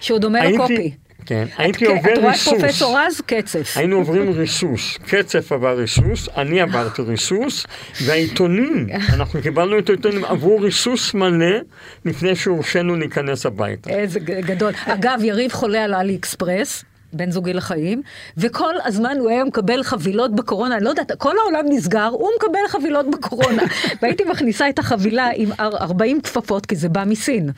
שהוא 0.00 0.18
דומה 0.18 0.40
הייתי- 0.40 0.56
לקופי. 0.58 0.94
כן, 1.26 1.44
הייתי 1.58 1.84
עובר 1.86 2.12
את 2.12 2.18
רואה 2.18 2.28
את 2.30 2.34
ריסוס. 2.34 2.48
פרופסור 2.60 2.98
רז? 2.98 3.20
קצף. 3.26 3.72
היינו 3.76 3.96
עוברים 3.96 4.30
ריסוס, 4.32 4.98
קצף 5.06 5.52
עבר 5.52 5.76
ריסוס, 5.78 6.28
אני 6.36 6.60
עברתי 6.60 7.02
ריסוס, 7.02 7.66
והעיתונים, 8.04 8.86
אנחנו 9.14 9.42
קיבלנו 9.42 9.78
את 9.78 9.88
העיתונים, 9.88 10.24
עברו 10.24 10.60
ריסוס 10.60 11.14
מלא 11.14 11.56
לפני 12.04 12.36
שהורשינו 12.36 12.96
להיכנס 12.96 13.46
הביתה. 13.46 13.90
איזה 13.90 14.20
גדול. 14.20 14.72
אגב, 14.86 15.18
יריב 15.22 15.52
חולה 15.52 15.84
על 15.84 15.94
אלי 15.94 16.16
אקספרס. 16.16 16.84
בן 17.16 17.30
זוגי 17.30 17.52
לחיים, 17.52 18.02
וכל 18.36 18.74
הזמן 18.84 19.16
הוא 19.18 19.30
היה 19.30 19.44
מקבל 19.44 19.82
חבילות 19.82 20.34
בקורונה, 20.34 20.76
אני 20.76 20.84
לא 20.84 20.90
יודעת, 20.90 21.12
כל 21.18 21.32
העולם 21.42 21.64
נסגר, 21.68 22.08
הוא 22.12 22.28
מקבל 22.38 22.58
חבילות 22.68 23.10
בקורונה. 23.10 23.62
והייתי 24.02 24.24
מכניסה 24.24 24.68
את 24.68 24.78
החבילה 24.78 25.28
עם 25.36 25.48
אר- 25.60 25.76
40 25.76 26.20
כפפות, 26.20 26.66
כי 26.66 26.76
זה 26.76 26.88
בא 26.88 27.04
מסין. 27.06 27.50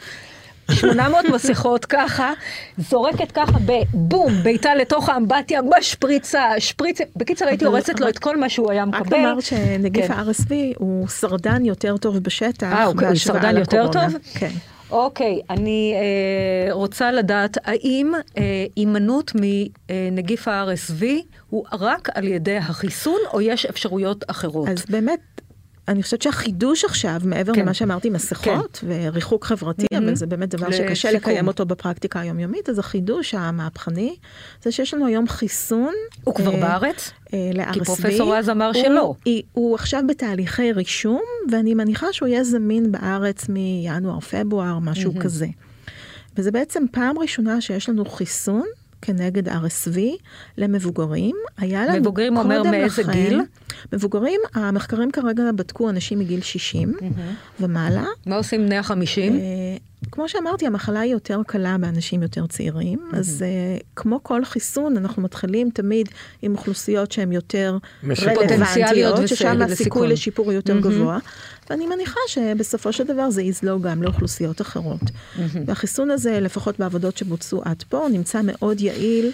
800 0.71 1.25
מסכות 1.35 1.85
ככה, 1.85 2.33
זורקת 2.79 3.33
ככה 3.33 3.59
בבום, 3.67 4.33
בעיטה 4.43 4.75
לתוך 4.75 5.09
האמבטיה, 5.09 5.61
משפריצה, 5.79 6.45
שפריצה. 6.59 7.05
בקיצר, 7.17 7.47
הייתי 7.47 7.65
הורסת 7.65 8.01
לו 8.01 8.07
רק- 8.07 8.13
את 8.15 8.19
כל 8.19 8.37
מה 8.37 8.49
שהוא 8.49 8.71
היה 8.71 8.83
רק 8.85 8.89
מקבל. 9.01 9.17
נאמר 9.19 9.41
שנגיף 9.41 10.07
כן. 10.07 10.13
ה-RSV 10.13 10.51
הוא 10.79 11.09
שרדן 11.09 11.65
יותר 11.65 11.97
טוב 11.97 12.19
בשטח 12.19 12.73
אה, 12.73 12.85
הוא- 12.85 12.95
הוא 13.07 13.15
שרדן 13.15 13.57
יותר. 13.57 13.89
טוב? 13.93 14.03
כן. 14.35 14.51
אוקיי, 14.91 15.41
אני 15.51 15.95
אה, 15.97 16.73
רוצה 16.73 17.13
לדעת, 17.13 17.59
האם 17.65 18.13
אה, 18.39 18.43
הימנעות 18.77 19.33
מנגיף 19.35 20.49
ה-RSV 20.49 21.05
הוא 21.51 21.65
רק 21.73 22.09
על 22.15 22.25
ידי 22.29 22.57
החיסון, 22.57 23.19
או 23.33 23.41
יש 23.41 23.67
אפשרויות 23.67 24.25
אחרות? 24.31 24.69
אז 24.69 24.85
באמת, 24.89 25.21
אני 25.89 26.03
חושבת 26.03 26.23
שהחידוש 26.23 26.85
עכשיו, 26.85 27.21
מעבר 27.25 27.55
כן. 27.55 27.61
למה 27.61 27.75
שאמרתי, 27.75 28.11
מסכות 28.11 28.85
וריחוק 28.87 29.45
חברתי, 29.45 29.87
מהמם. 29.93 30.07
אבל 30.07 30.17
זה 30.17 30.27
באמת 30.27 30.49
דבר 30.49 30.69
לסיכום. 30.69 30.89
שקשה 30.89 31.11
לקיים 31.13 31.49
אותו 31.49 31.67
בפרקטיקה 31.67 32.21
היומיומית, 32.21 32.69
אז 32.69 32.79
החידוש 32.79 33.35
המהפכני, 33.35 34.17
זה 34.63 34.73
שיש 34.73 34.95
לנו 34.95 35.07
היום 35.07 35.29
חיסון. 35.29 35.93
הוא 36.25 36.35
כבר 36.35 36.55
אה, 36.55 36.61
בארץ? 36.61 37.11
אה, 37.35 37.51
ל-RSV. 37.55 37.73
כי 37.73 37.81
פרופסור 37.85 38.37
רז 38.37 38.49
אמר 38.51 38.71
הוא- 38.75 38.83
שלא. 38.85 39.15
היא- 39.25 39.43
הוא 39.53 39.75
עכשיו 39.75 40.03
בתהליכי 40.09 40.73
רישום, 40.73 41.23
ואני 41.51 41.75
מניחה 41.75 42.07
שהוא 42.13 42.29
יהיה 42.29 42.45
זמין 42.45 42.93
בארץ 42.93 43.49
מינואר-פברואר, 43.49 44.79
משהו 44.79 45.13
כזה. 45.21 45.47
וזה 46.37 46.51
בעצם 46.51 46.85
פעם 46.93 47.19
ראשונה 47.19 47.61
שיש 47.61 47.89
לנו 47.89 48.05
חיסון 48.05 48.65
כנגד 49.03 49.49
RSV 49.49 49.99
למבוגרים. 50.59 51.37
היה 51.59 51.87
לנו 51.87 52.01
מבוגרים 52.01 52.37
אומר 52.37 52.63
מאיזה 52.63 53.03
לכן, 53.03 53.13
גיל? 53.13 53.41
מבוגרים, 53.93 54.41
המחקרים 54.55 55.11
כרגע 55.11 55.43
בדקו 55.57 55.91
אנשים 55.91 56.19
מגיל 56.19 56.41
60 56.41 56.95
mm-hmm. 56.95 57.63
ומעלה. 57.63 58.05
מה 58.27 58.37
עושים 58.37 58.67
בני 58.67 58.77
ה-50? 58.77 59.33
כמו 60.13 60.29
שאמרתי, 60.29 60.67
המחלה 60.67 61.01
היא 61.01 61.13
יותר 61.13 61.41
קלה 61.47 61.79
באנשים 61.79 62.23
יותר 62.23 62.47
צעירים, 62.47 63.11
אז 63.13 63.43
אה, 63.43 63.79
כמו 63.97 64.23
כל 64.23 64.45
חיסון, 64.45 64.97
אנחנו 64.97 65.23
מתחילים 65.23 65.71
תמיד 65.71 66.09
עם 66.43 66.53
אוכלוסיות 66.53 67.13
שהן 67.13 67.33
יותר 67.33 67.79
רלוונטיות, 68.05 69.29
ששם. 69.29 69.63
הסיכוי 69.63 70.09
לשיפור 70.09 70.53
יותר 70.53 70.81
גבוה, 70.81 71.19
ואני 71.71 71.87
מניחה 71.87 72.21
שבסופו 72.29 72.93
של 72.93 73.05
דבר 73.05 73.31
זה 73.31 73.43
יזלוג 73.43 73.83
גם 73.83 74.03
לאוכלוסיות 74.03 74.61
אחרות. 74.61 75.01
והחיסון 75.67 76.11
הזה, 76.11 76.41
לפחות 76.41 76.79
בעבודות 76.79 77.17
שבוצעו 77.17 77.63
עד 77.65 77.85
פה, 77.89 78.07
נמצא 78.13 78.41
מאוד 78.45 78.81
יעיל. 78.81 79.33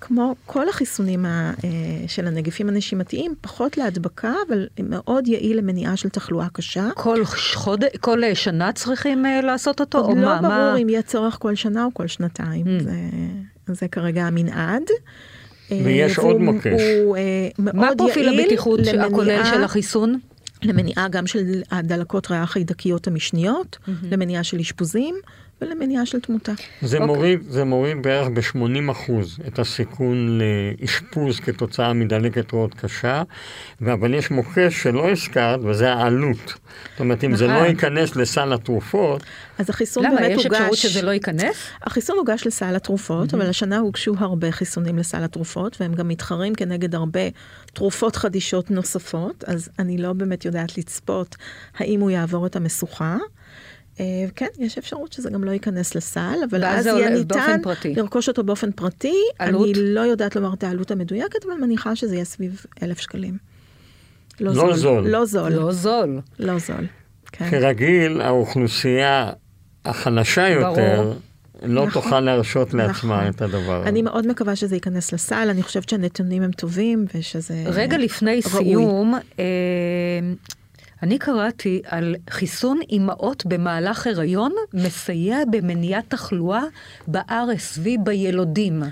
כמו 0.00 0.34
כל 0.46 0.68
החיסונים 0.68 1.26
ה- 1.26 1.52
אה, 1.64 1.68
של 2.08 2.26
הנגיפים 2.26 2.68
הנשימתיים, 2.68 3.34
פחות 3.40 3.76
להדבקה, 3.78 4.32
אבל 4.48 4.66
מאוד 4.82 5.28
יעיל 5.28 5.58
למניעה 5.58 5.96
של 5.96 6.08
תחלואה 6.08 6.46
קשה. 6.52 6.88
כל 6.94 7.24
חודש, 7.24 7.88
כל 8.00 8.22
שנה 8.34 8.72
צריכים 8.72 9.26
אה, 9.26 9.40
לעשות 9.40 9.80
אותו? 9.80 9.98
או 9.98 10.04
עוד 10.06 10.16
לא 10.16 10.22
מה? 10.24 10.38
ברור 10.40 10.48
מה? 10.52 10.76
אם 10.76 10.88
יהיה 10.88 11.02
צורך 11.02 11.36
כל 11.40 11.54
שנה 11.54 11.84
או 11.84 11.94
כל 11.94 12.06
שנתיים. 12.06 12.66
Mm. 12.66 12.82
זה, 12.82 12.92
זה 13.74 13.88
כרגע 13.88 14.24
המנעד. 14.26 14.82
אה, 15.72 15.80
ויש 15.84 16.18
עוד 16.18 16.36
מוקש. 16.36 16.80
הוא 17.04 17.16
אה, 17.16 17.22
מאוד 17.58 17.74
מה 17.76 17.88
פרופיל 17.98 18.28
הבטיחות 18.40 18.80
למניעה- 18.80 19.06
הכולל 19.06 19.44
של 19.44 19.64
החיסון? 19.64 20.18
למניעה 20.62 21.08
גם 21.08 21.26
של 21.26 21.38
הדלקות 21.70 22.30
ריאה 22.30 22.46
חיידקיות 22.46 23.06
המשניות, 23.06 23.78
למניעה 24.10 24.44
של 24.44 24.58
אשפוזים 24.58 25.14
ולמניעה 25.60 26.06
של 26.06 26.20
תמותה. 26.20 26.52
זה, 26.82 26.96
אוקיי. 26.96 27.06
מוריד, 27.06 27.40
זה 27.48 27.64
מוריד 27.64 28.02
בערך 28.02 28.28
ב-80% 28.28 29.12
את 29.48 29.58
הסיכון 29.58 30.38
לאשפוז 30.38 31.40
כתוצאה 31.40 31.92
מדלקת 31.92 32.52
ריאות 32.52 32.74
קשה, 32.74 33.22
אבל 33.82 34.14
יש 34.14 34.30
מוקש 34.30 34.82
שלא 34.82 35.10
הזכרת, 35.10 35.60
וזה 35.64 35.92
העלות. 35.92 36.54
זאת 36.90 37.00
אומרת, 37.00 37.24
אם 37.24 37.36
זה 37.36 37.46
נכון. 37.46 37.62
לא 37.62 37.68
ייכנס 37.68 38.16
לסל 38.16 38.52
התרופות, 38.52 39.22
אז 39.58 39.70
החיסון 39.70 40.04
למה, 40.04 40.14
באמת 40.16 40.38
יש 40.38 40.44
הוגש... 40.44 40.60
אפשרות 40.60 40.76
שזה 40.76 41.02
לא 41.02 41.10
ייכנס? 41.10 41.56
החיסון 41.82 42.18
הוגש 42.18 42.46
לסל 42.46 42.76
התרופות, 42.76 43.34
אבל 43.34 43.46
השנה 43.46 43.78
הוגשו 43.78 44.14
הרבה 44.18 44.52
חיסונים 44.52 44.98
לסל 44.98 45.24
התרופות, 45.24 45.80
והם 45.80 45.94
גם 45.94 46.08
מתחרים 46.08 46.54
כנגד 46.54 46.94
הרבה 46.94 47.20
תרופות 47.72 48.16
חדישות 48.16 48.70
נוספות, 48.70 49.44
אז 49.46 49.68
אני 49.78 49.98
לא 49.98 50.12
באמת 50.12 50.44
יודעת 50.44 50.78
לצפות 50.78 51.36
האם 51.78 52.00
הוא 52.00 52.10
יעבור 52.10 52.46
את 52.46 52.56
המשוכה. 52.56 53.16
אה, 54.00 54.04
כן, 54.36 54.46
יש 54.58 54.78
אפשרות 54.78 55.12
שזה 55.12 55.30
גם 55.30 55.44
לא 55.44 55.50
ייכנס 55.50 55.94
לסל, 55.94 56.36
אבל 56.50 56.64
אז 56.64 56.86
יהיה 56.86 57.10
ניתן. 57.10 57.60
לרכוש 57.96 58.28
אותו 58.28 58.44
באופן 58.44 58.72
פרטי. 58.72 59.14
עלות? 59.38 59.68
אני 59.76 59.84
לא 59.94 60.00
יודעת 60.00 60.36
לומר 60.36 60.54
את 60.54 60.64
העלות 60.64 60.90
המדויקת, 60.90 61.44
אבל 61.44 61.54
מניחה 61.54 61.96
שזה 61.96 62.14
יהיה 62.14 62.24
סביב 62.24 62.64
אלף 62.82 62.98
שקלים. 62.98 63.38
לא 64.40 64.52
זול. 64.52 64.68
לא 65.08 65.24
זול. 65.24 65.52
לא 65.52 65.72
זול. 65.72 66.20
לא 66.38 66.58
זול. 66.58 66.86
כן. 67.32 67.50
כרגיל, 67.50 68.20
האוכלוסייה 68.20 69.30
החלשה 69.84 70.48
יותר 70.48 71.02
ברור. 71.02 71.14
לא 71.62 71.86
נכון. 71.86 72.02
תוכל 72.02 72.20
להרשות 72.20 72.74
לעצמה 72.74 73.16
נכון. 73.16 73.28
את 73.28 73.42
הדבר 73.42 73.80
הזה. 73.80 73.88
אני 73.88 74.02
מאוד 74.02 74.26
מקווה 74.26 74.56
שזה 74.56 74.76
ייכנס 74.76 75.12
לסל, 75.12 75.48
אני 75.50 75.62
חושבת 75.62 75.88
שהנתונים 75.88 76.42
הם 76.42 76.50
טובים 76.50 77.04
ושזה 77.14 77.64
רגע 77.66 77.98
לפני 77.98 78.40
ראוי. 78.52 78.64
סיום, 78.64 79.14
אה, 79.38 79.44
אני 81.02 81.18
קראתי 81.18 81.82
על 81.86 82.16
חיסון 82.30 82.80
אימהות 82.90 83.46
במהלך 83.46 84.06
הריון 84.06 84.52
מסייע 84.74 85.38
במניעת 85.50 86.04
תחלואה 86.08 86.62
ב-RSV 87.08 88.00
בילודים. 88.04 88.82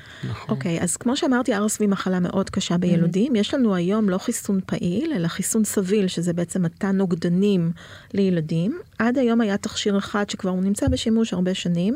אוקיי, 0.48 0.80
אז 0.80 0.96
כמו 0.96 1.16
שאמרתי, 1.16 1.56
RSV 1.56 1.86
מחלה 1.88 2.20
מאוד 2.20 2.50
קשה 2.50 2.78
בילודים. 2.78 3.36
יש 3.36 3.54
לנו 3.54 3.74
היום 3.74 4.08
לא 4.08 4.18
חיסון 4.18 4.60
פעיל, 4.66 5.12
אלא 5.16 5.28
חיסון 5.28 5.64
סביל, 5.64 6.06
שזה 6.06 6.32
בעצם 6.32 6.62
מתן 6.62 6.96
נוגדנים 6.96 7.72
לילדים. 8.14 8.78
עד 8.98 9.18
היום 9.18 9.40
היה 9.40 9.56
תכשיר 9.56 9.98
אחד 9.98 10.30
שכבר 10.30 10.50
הוא 10.50 10.62
נמצא 10.62 10.88
בשימוש 10.88 11.32
הרבה 11.32 11.54
שנים. 11.54 11.94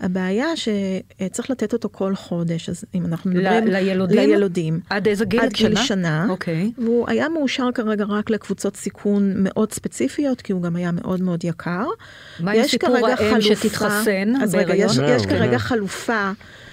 הבעיה 0.00 0.46
שצריך 0.56 1.50
לתת 1.50 1.72
אותו 1.72 1.88
כל 1.92 2.14
חודש, 2.14 2.68
אז 2.68 2.84
אם 2.94 3.06
אנחנו 3.06 3.30
מדברים... 3.30 3.66
ל- 3.66 3.70
לילודים? 3.72 4.16
לילודים. 4.18 4.80
עד 4.90 5.08
איזה 5.08 5.24
גיל? 5.24 5.40
עד 5.40 5.52
גיל 5.52 5.76
שנה? 5.76 6.26
אוקיי. 6.28 6.72
והוא 6.78 7.08
היה 7.08 7.28
מאושר 7.28 7.68
כרגע 7.74 8.04
רק 8.08 8.30
לקבוצות 8.30 8.76
סיכון 8.76 9.32
מאוד 9.36 9.72
ספציפיות, 9.72 10.40
כי 10.40 10.52
הוא 10.52 10.62
גם 10.62 10.76
היה 10.76 10.90
מאוד 10.92 11.22
מאוד 11.22 11.44
יקר. 11.44 11.86
מה 12.40 12.50
עם 12.52 12.60
יש 12.60 12.70
סיפור 12.70 12.96
האם 13.06 13.16
חלופה- 13.16 13.54
שתתחסן 13.56 14.32
אז 14.42 14.54
רגע, 14.54 14.74
יש? 14.74 14.90
יש 14.92 14.96
זהו, 14.96 15.28
כרגע 15.28 15.50
כן. 15.50 15.58
חלופה 15.58 16.30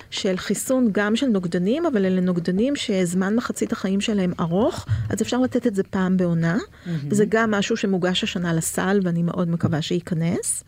של 0.10 0.38
חיסון 0.38 0.90
גם 0.92 1.16
של 1.16 1.26
נוגדנים, 1.28 1.86
אבל 1.86 2.06
אלה 2.06 2.22
נוגדנים 2.22 2.76
שזמן 2.76 3.36
מחצית 3.36 3.72
החיים 3.72 4.02
שלהם 4.02 4.34
ארוך, 4.40 4.86
אז 5.10 5.22
אפשר 5.22 5.38
לתת 5.42 5.68
את 5.68 5.76
זה 5.76 5.84
פעם 5.84 6.18
בעונה. 6.18 6.58
וזה 7.10 7.26
גם 7.30 7.52
משהו 7.52 7.78
שמוגש 7.78 8.24
השנה 8.24 8.54
לסל, 8.54 9.00
ואני 9.04 9.24
מאוד 9.24 9.50
מקווה 9.50 9.82
שייכנס. 9.82 10.64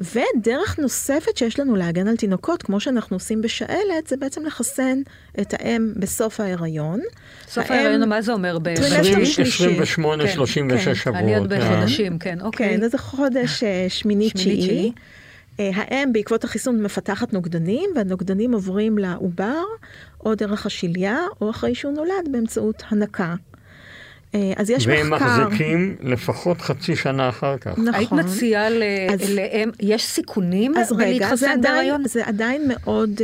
ודרך 0.00 0.78
נוספת 0.78 1.36
שיש 1.36 1.60
לנו 1.60 1.76
להגן 1.76 2.08
על 2.08 2.16
תינוקות, 2.16 2.62
כמו 2.62 2.80
שאנחנו 2.80 3.16
עושים 3.16 3.42
בשעלת, 3.42 4.06
זה 4.06 4.16
בעצם 4.16 4.44
לחסן 4.46 4.98
את 5.40 5.54
האם 5.58 5.92
בסוף 5.96 6.40
ההיריון. 6.40 7.00
סוף 7.48 7.70
ההריון, 7.70 8.08
מה 8.08 8.22
זה 8.22 8.32
אומר? 8.32 8.58
ב- 8.58 8.74
טרימסטר 8.74 9.00
בשביל- 9.00 9.24
שלישי. 9.24 9.42
28, 9.42 10.26
כן, 10.26 10.32
36 10.34 10.84
כן. 10.84 10.94
שבועות. 10.94 11.22
אני 11.22 11.36
עוד 11.36 11.52
כן. 11.52 11.60
בחודשים, 11.60 12.18
כן, 12.18 12.40
אוקיי. 12.40 12.68
כן, 12.76 12.82
איזה 12.82 12.98
חודש 12.98 13.62
אה, 13.62 13.86
שמיני 13.88 14.28
שמיני, 14.28 14.30
תשיעי. 14.30 14.58
תשיעי. 14.58 14.92
אה, 15.60 15.70
האם 15.74 16.12
בעקבות 16.12 16.44
החיסון 16.44 16.82
מפתחת 16.82 17.32
נוגדנים, 17.32 17.90
והנוגדנים 17.96 18.52
עוברים 18.54 18.98
לעובר, 18.98 19.62
או 20.24 20.34
דרך 20.34 20.66
השליה, 20.66 21.18
או 21.40 21.50
אחרי 21.50 21.74
שהוא 21.74 21.92
נולד 21.92 22.28
באמצעות 22.32 22.82
הנקה. 22.90 23.34
אה, 24.34 24.52
אז 24.56 24.70
יש 24.70 24.86
והם 24.86 25.10
מחקר. 25.10 25.44
מחזיקים 25.46 25.96
לפחות 26.00 26.60
חצי 26.60 26.96
שנה 26.96 27.28
אחר 27.28 27.58
כך. 27.58 27.70
נכון. 27.78 27.94
היית 27.94 28.12
מציעה 28.12 28.70
ל- 28.70 28.82
אז- 29.12 29.30
לאם, 29.30 29.70
יש 29.80 30.04
סיכונים 30.04 30.76
אז 30.76 30.92
רגע, 30.92 31.34
זה 31.36 31.52
עדיין? 31.52 31.94
זה 32.08 32.26
עדיין 32.26 32.62
מאוד 32.68 33.10
uh, 33.18 33.22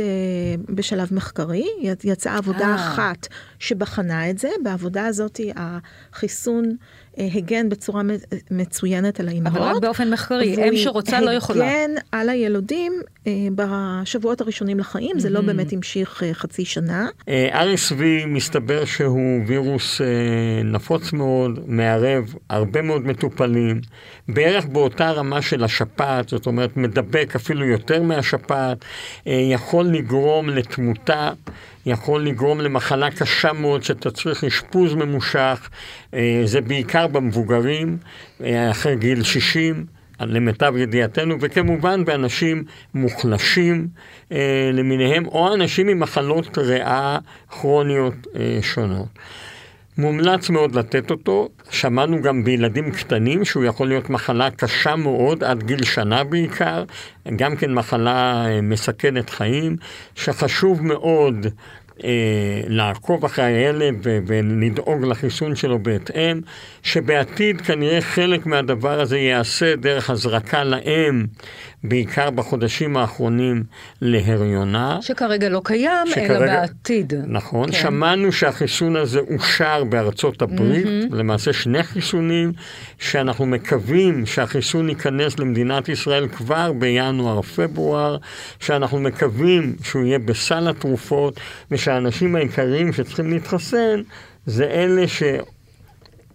בשלב 0.71 1.07
מחקרי. 1.13 1.65
יצאה 2.03 2.37
עבודה 2.37 2.65
אה. 2.67 2.75
אחת 2.75 3.27
שבחנה 3.59 4.29
את 4.29 4.37
זה. 4.39 4.49
בעבודה 4.63 5.05
הזאת 5.05 5.39
החיסון 5.55 6.75
הגן 7.17 7.69
בצורה 7.69 8.01
מצוינת 8.51 9.19
על 9.19 9.27
האימהות. 9.27 9.57
אבל 9.57 9.65
רק 9.65 9.81
באופן 9.81 10.13
מחקרי, 10.13 10.69
אם 10.69 10.77
שרוצה 10.77 11.21
לא 11.21 11.31
יכולה. 11.31 11.65
הגן 11.65 11.91
על 12.11 12.29
הילודים 12.29 12.93
uh, 13.01 13.27
בשבועות 13.55 14.41
הראשונים 14.41 14.79
לחיים, 14.79 15.19
זה 15.19 15.29
לא 15.29 15.41
באמת 15.41 15.73
המשיך 15.73 16.23
uh, 16.23 16.33
חצי 16.33 16.65
שנה. 16.65 17.07
אה, 17.29 17.63
RSV 17.63 18.27
מסתבר 18.27 18.85
שהוא 18.85 19.41
וירוס 19.47 20.01
אה, 20.01 20.07
נפוץ 20.63 21.13
מאוד, 21.13 21.59
מערב 21.67 22.35
הרבה 22.49 22.81
מאוד 22.81 23.05
מטופלים, 23.05 23.81
בערך 24.27 24.65
באותה 24.65 25.11
רמה 25.11 25.41
של 25.41 25.63
השפעת, 25.63 26.29
זאת 26.29 26.45
אומרת 26.45 26.77
מדבק 26.77 27.35
אפילו 27.35 27.65
יותר 27.65 28.01
מהשפעת, 28.01 28.85
אה, 29.27 29.33
יכול 29.33 29.85
לגרום 29.85 30.49
לתמותה, 30.49 31.31
יכול 31.85 32.25
לגרום 32.25 32.61
למחלה 32.61 33.11
קשה 33.11 33.53
מאוד 33.53 33.83
שתצריך 33.83 34.43
אשפוז 34.43 34.93
ממושך, 34.93 35.69
אה, 36.13 36.41
זה 36.45 36.61
בעיקר 36.61 37.07
במבוגרים, 37.07 37.97
אה, 38.43 38.71
אחרי 38.71 38.95
גיל 38.95 39.23
60. 39.23 39.85
למיטב 40.19 40.73
ידיעתנו, 40.77 41.35
וכמובן 41.41 42.05
באנשים 42.05 42.63
מוחלשים 42.93 43.87
אה, 44.31 44.69
למיניהם, 44.73 45.25
או 45.25 45.53
אנשים 45.53 45.87
עם 45.87 45.99
מחלות 45.99 46.57
ריאה 46.57 47.17
כרוניות 47.49 48.27
אה, 48.35 48.59
שונות. 48.61 49.07
מומלץ 49.97 50.49
מאוד 50.49 50.75
לתת 50.75 51.11
אותו, 51.11 51.49
שמענו 51.69 52.21
גם 52.21 52.43
בילדים 52.43 52.91
קטנים 52.91 53.45
שהוא 53.45 53.63
יכול 53.63 53.87
להיות 53.87 54.09
מחלה 54.09 54.51
קשה 54.51 54.95
מאוד, 54.95 55.43
עד 55.43 55.63
גיל 55.63 55.83
שנה 55.83 56.23
בעיקר, 56.23 56.83
גם 57.35 57.55
כן 57.55 57.73
מחלה 57.73 58.45
אה, 58.47 58.61
מסכנת 58.61 59.29
חיים, 59.29 59.75
שחשוב 60.15 60.83
מאוד 60.83 61.47
אה, 62.03 62.09
לעקוב 62.67 63.25
אחרי 63.25 63.45
הילד 63.45 63.95
ולדאוג 64.01 65.05
לחיסון 65.05 65.55
שלו 65.55 65.79
בהתאם, 65.79 66.41
שבעתיד 66.83 67.61
כנראה 67.61 68.01
חלק 68.01 68.45
מהדבר 68.45 68.99
הזה 68.99 69.17
ייעשה 69.17 69.75
דרך 69.75 70.09
הזרקה 70.09 70.63
לאם, 70.63 71.25
בעיקר 71.83 72.29
בחודשים 72.29 72.97
האחרונים 72.97 73.63
להריונה. 74.01 74.97
שכרגע 75.01 75.49
לא 75.49 75.61
קיים, 75.63 76.07
שכרגע, 76.07 76.37
אלא 76.37 76.45
בעתיד. 76.45 77.13
נכון, 77.27 77.71
כן. 77.71 77.77
שמענו 77.77 78.31
שהחיסון 78.31 78.95
הזה 78.95 79.19
אושר 79.19 79.83
בארצות 79.83 80.41
הברית, 80.41 80.85
mm-hmm. 80.85 81.15
למעשה 81.15 81.53
שני 81.53 81.83
חיסונים, 81.83 82.53
שאנחנו 82.99 83.45
מקווים 83.45 84.25
שהחיסון 84.25 84.89
ייכנס 84.89 85.39
למדינת 85.39 85.89
ישראל 85.89 86.27
כבר 86.27 86.71
בינואר-פברואר, 86.73 88.17
שאנחנו 88.59 88.99
מקווים 88.99 89.75
שהוא 89.83 90.03
יהיה 90.03 90.19
בסל 90.19 90.67
התרופות, 90.67 91.39
ושהאנשים 91.85 92.35
העיקריים 92.35 92.93
שצריכים 92.93 93.31
להתחסן 93.31 94.01
זה 94.45 94.65
אלה 94.65 95.05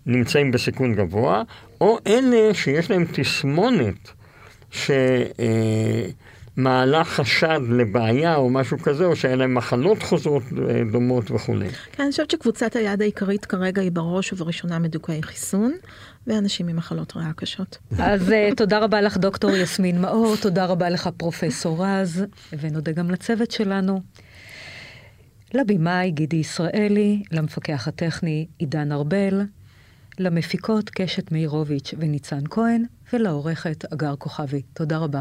שנמצאים 0.07 0.51
בסיכון 0.51 0.95
גבוה, 0.95 1.43
או 1.81 1.99
אלה 2.07 2.55
שיש 2.55 2.91
להם 2.91 3.05
תסמונת 3.13 4.11
שמעלה 4.71 5.05
חשד 7.05 7.61
לבעיה 7.69 8.35
או 8.35 8.51
משהו 8.51 8.79
כזה, 8.79 9.05
או 9.05 9.17
שאין 9.17 9.39
להם 9.39 9.55
מחלות 9.55 10.03
חוזרות 10.03 10.43
אה, 10.43 10.83
דומות 10.93 11.31
וכולי. 11.31 11.69
כן, 11.93 12.03
אני 12.03 12.11
חושבת 12.11 12.31
שקבוצת 12.31 12.77
היעד 12.77 13.03
העיקרית 13.03 13.45
כרגע 13.45 13.83
היא 13.83 13.93
בראש 13.93 14.33
ובראשונה 14.33 14.79
מדוכאי 14.79 15.23
חיסון. 15.23 15.73
ואנשים 16.27 16.69
עם 16.69 16.77
מחלות 16.77 17.17
ריאה 17.17 17.33
קשות. 17.37 17.79
אז 17.99 18.29
uh, 18.29 18.33
תודה 18.57 18.79
רבה 18.79 19.01
לך, 19.01 19.17
דוקטור 19.17 19.51
יסמין 19.51 20.01
מאור, 20.01 20.37
תודה 20.37 20.67
רבה 20.67 20.91
לך, 20.91 21.09
פרופסור 21.17 21.87
רז, 21.87 22.25
ונודה 22.61 22.93
גם 22.93 23.11
לצוות 23.11 23.51
שלנו. 23.51 24.01
לבמאי 25.55 26.11
גידי 26.11 26.37
ישראלי, 26.37 27.23
למפקח 27.33 27.89
הטכני 27.89 28.47
עידן 28.59 28.93
ארבל, 28.93 29.43
למפיקות 30.19 30.91
קשת 30.91 31.33
מאירוביץ' 31.33 31.95
וניצן 31.99 32.41
כהן, 32.51 32.85
ולעורכת 33.13 33.85
אגר 33.93 34.17
כוכבי. 34.17 34.63
תודה 34.75 34.99
רבה. 34.99 35.21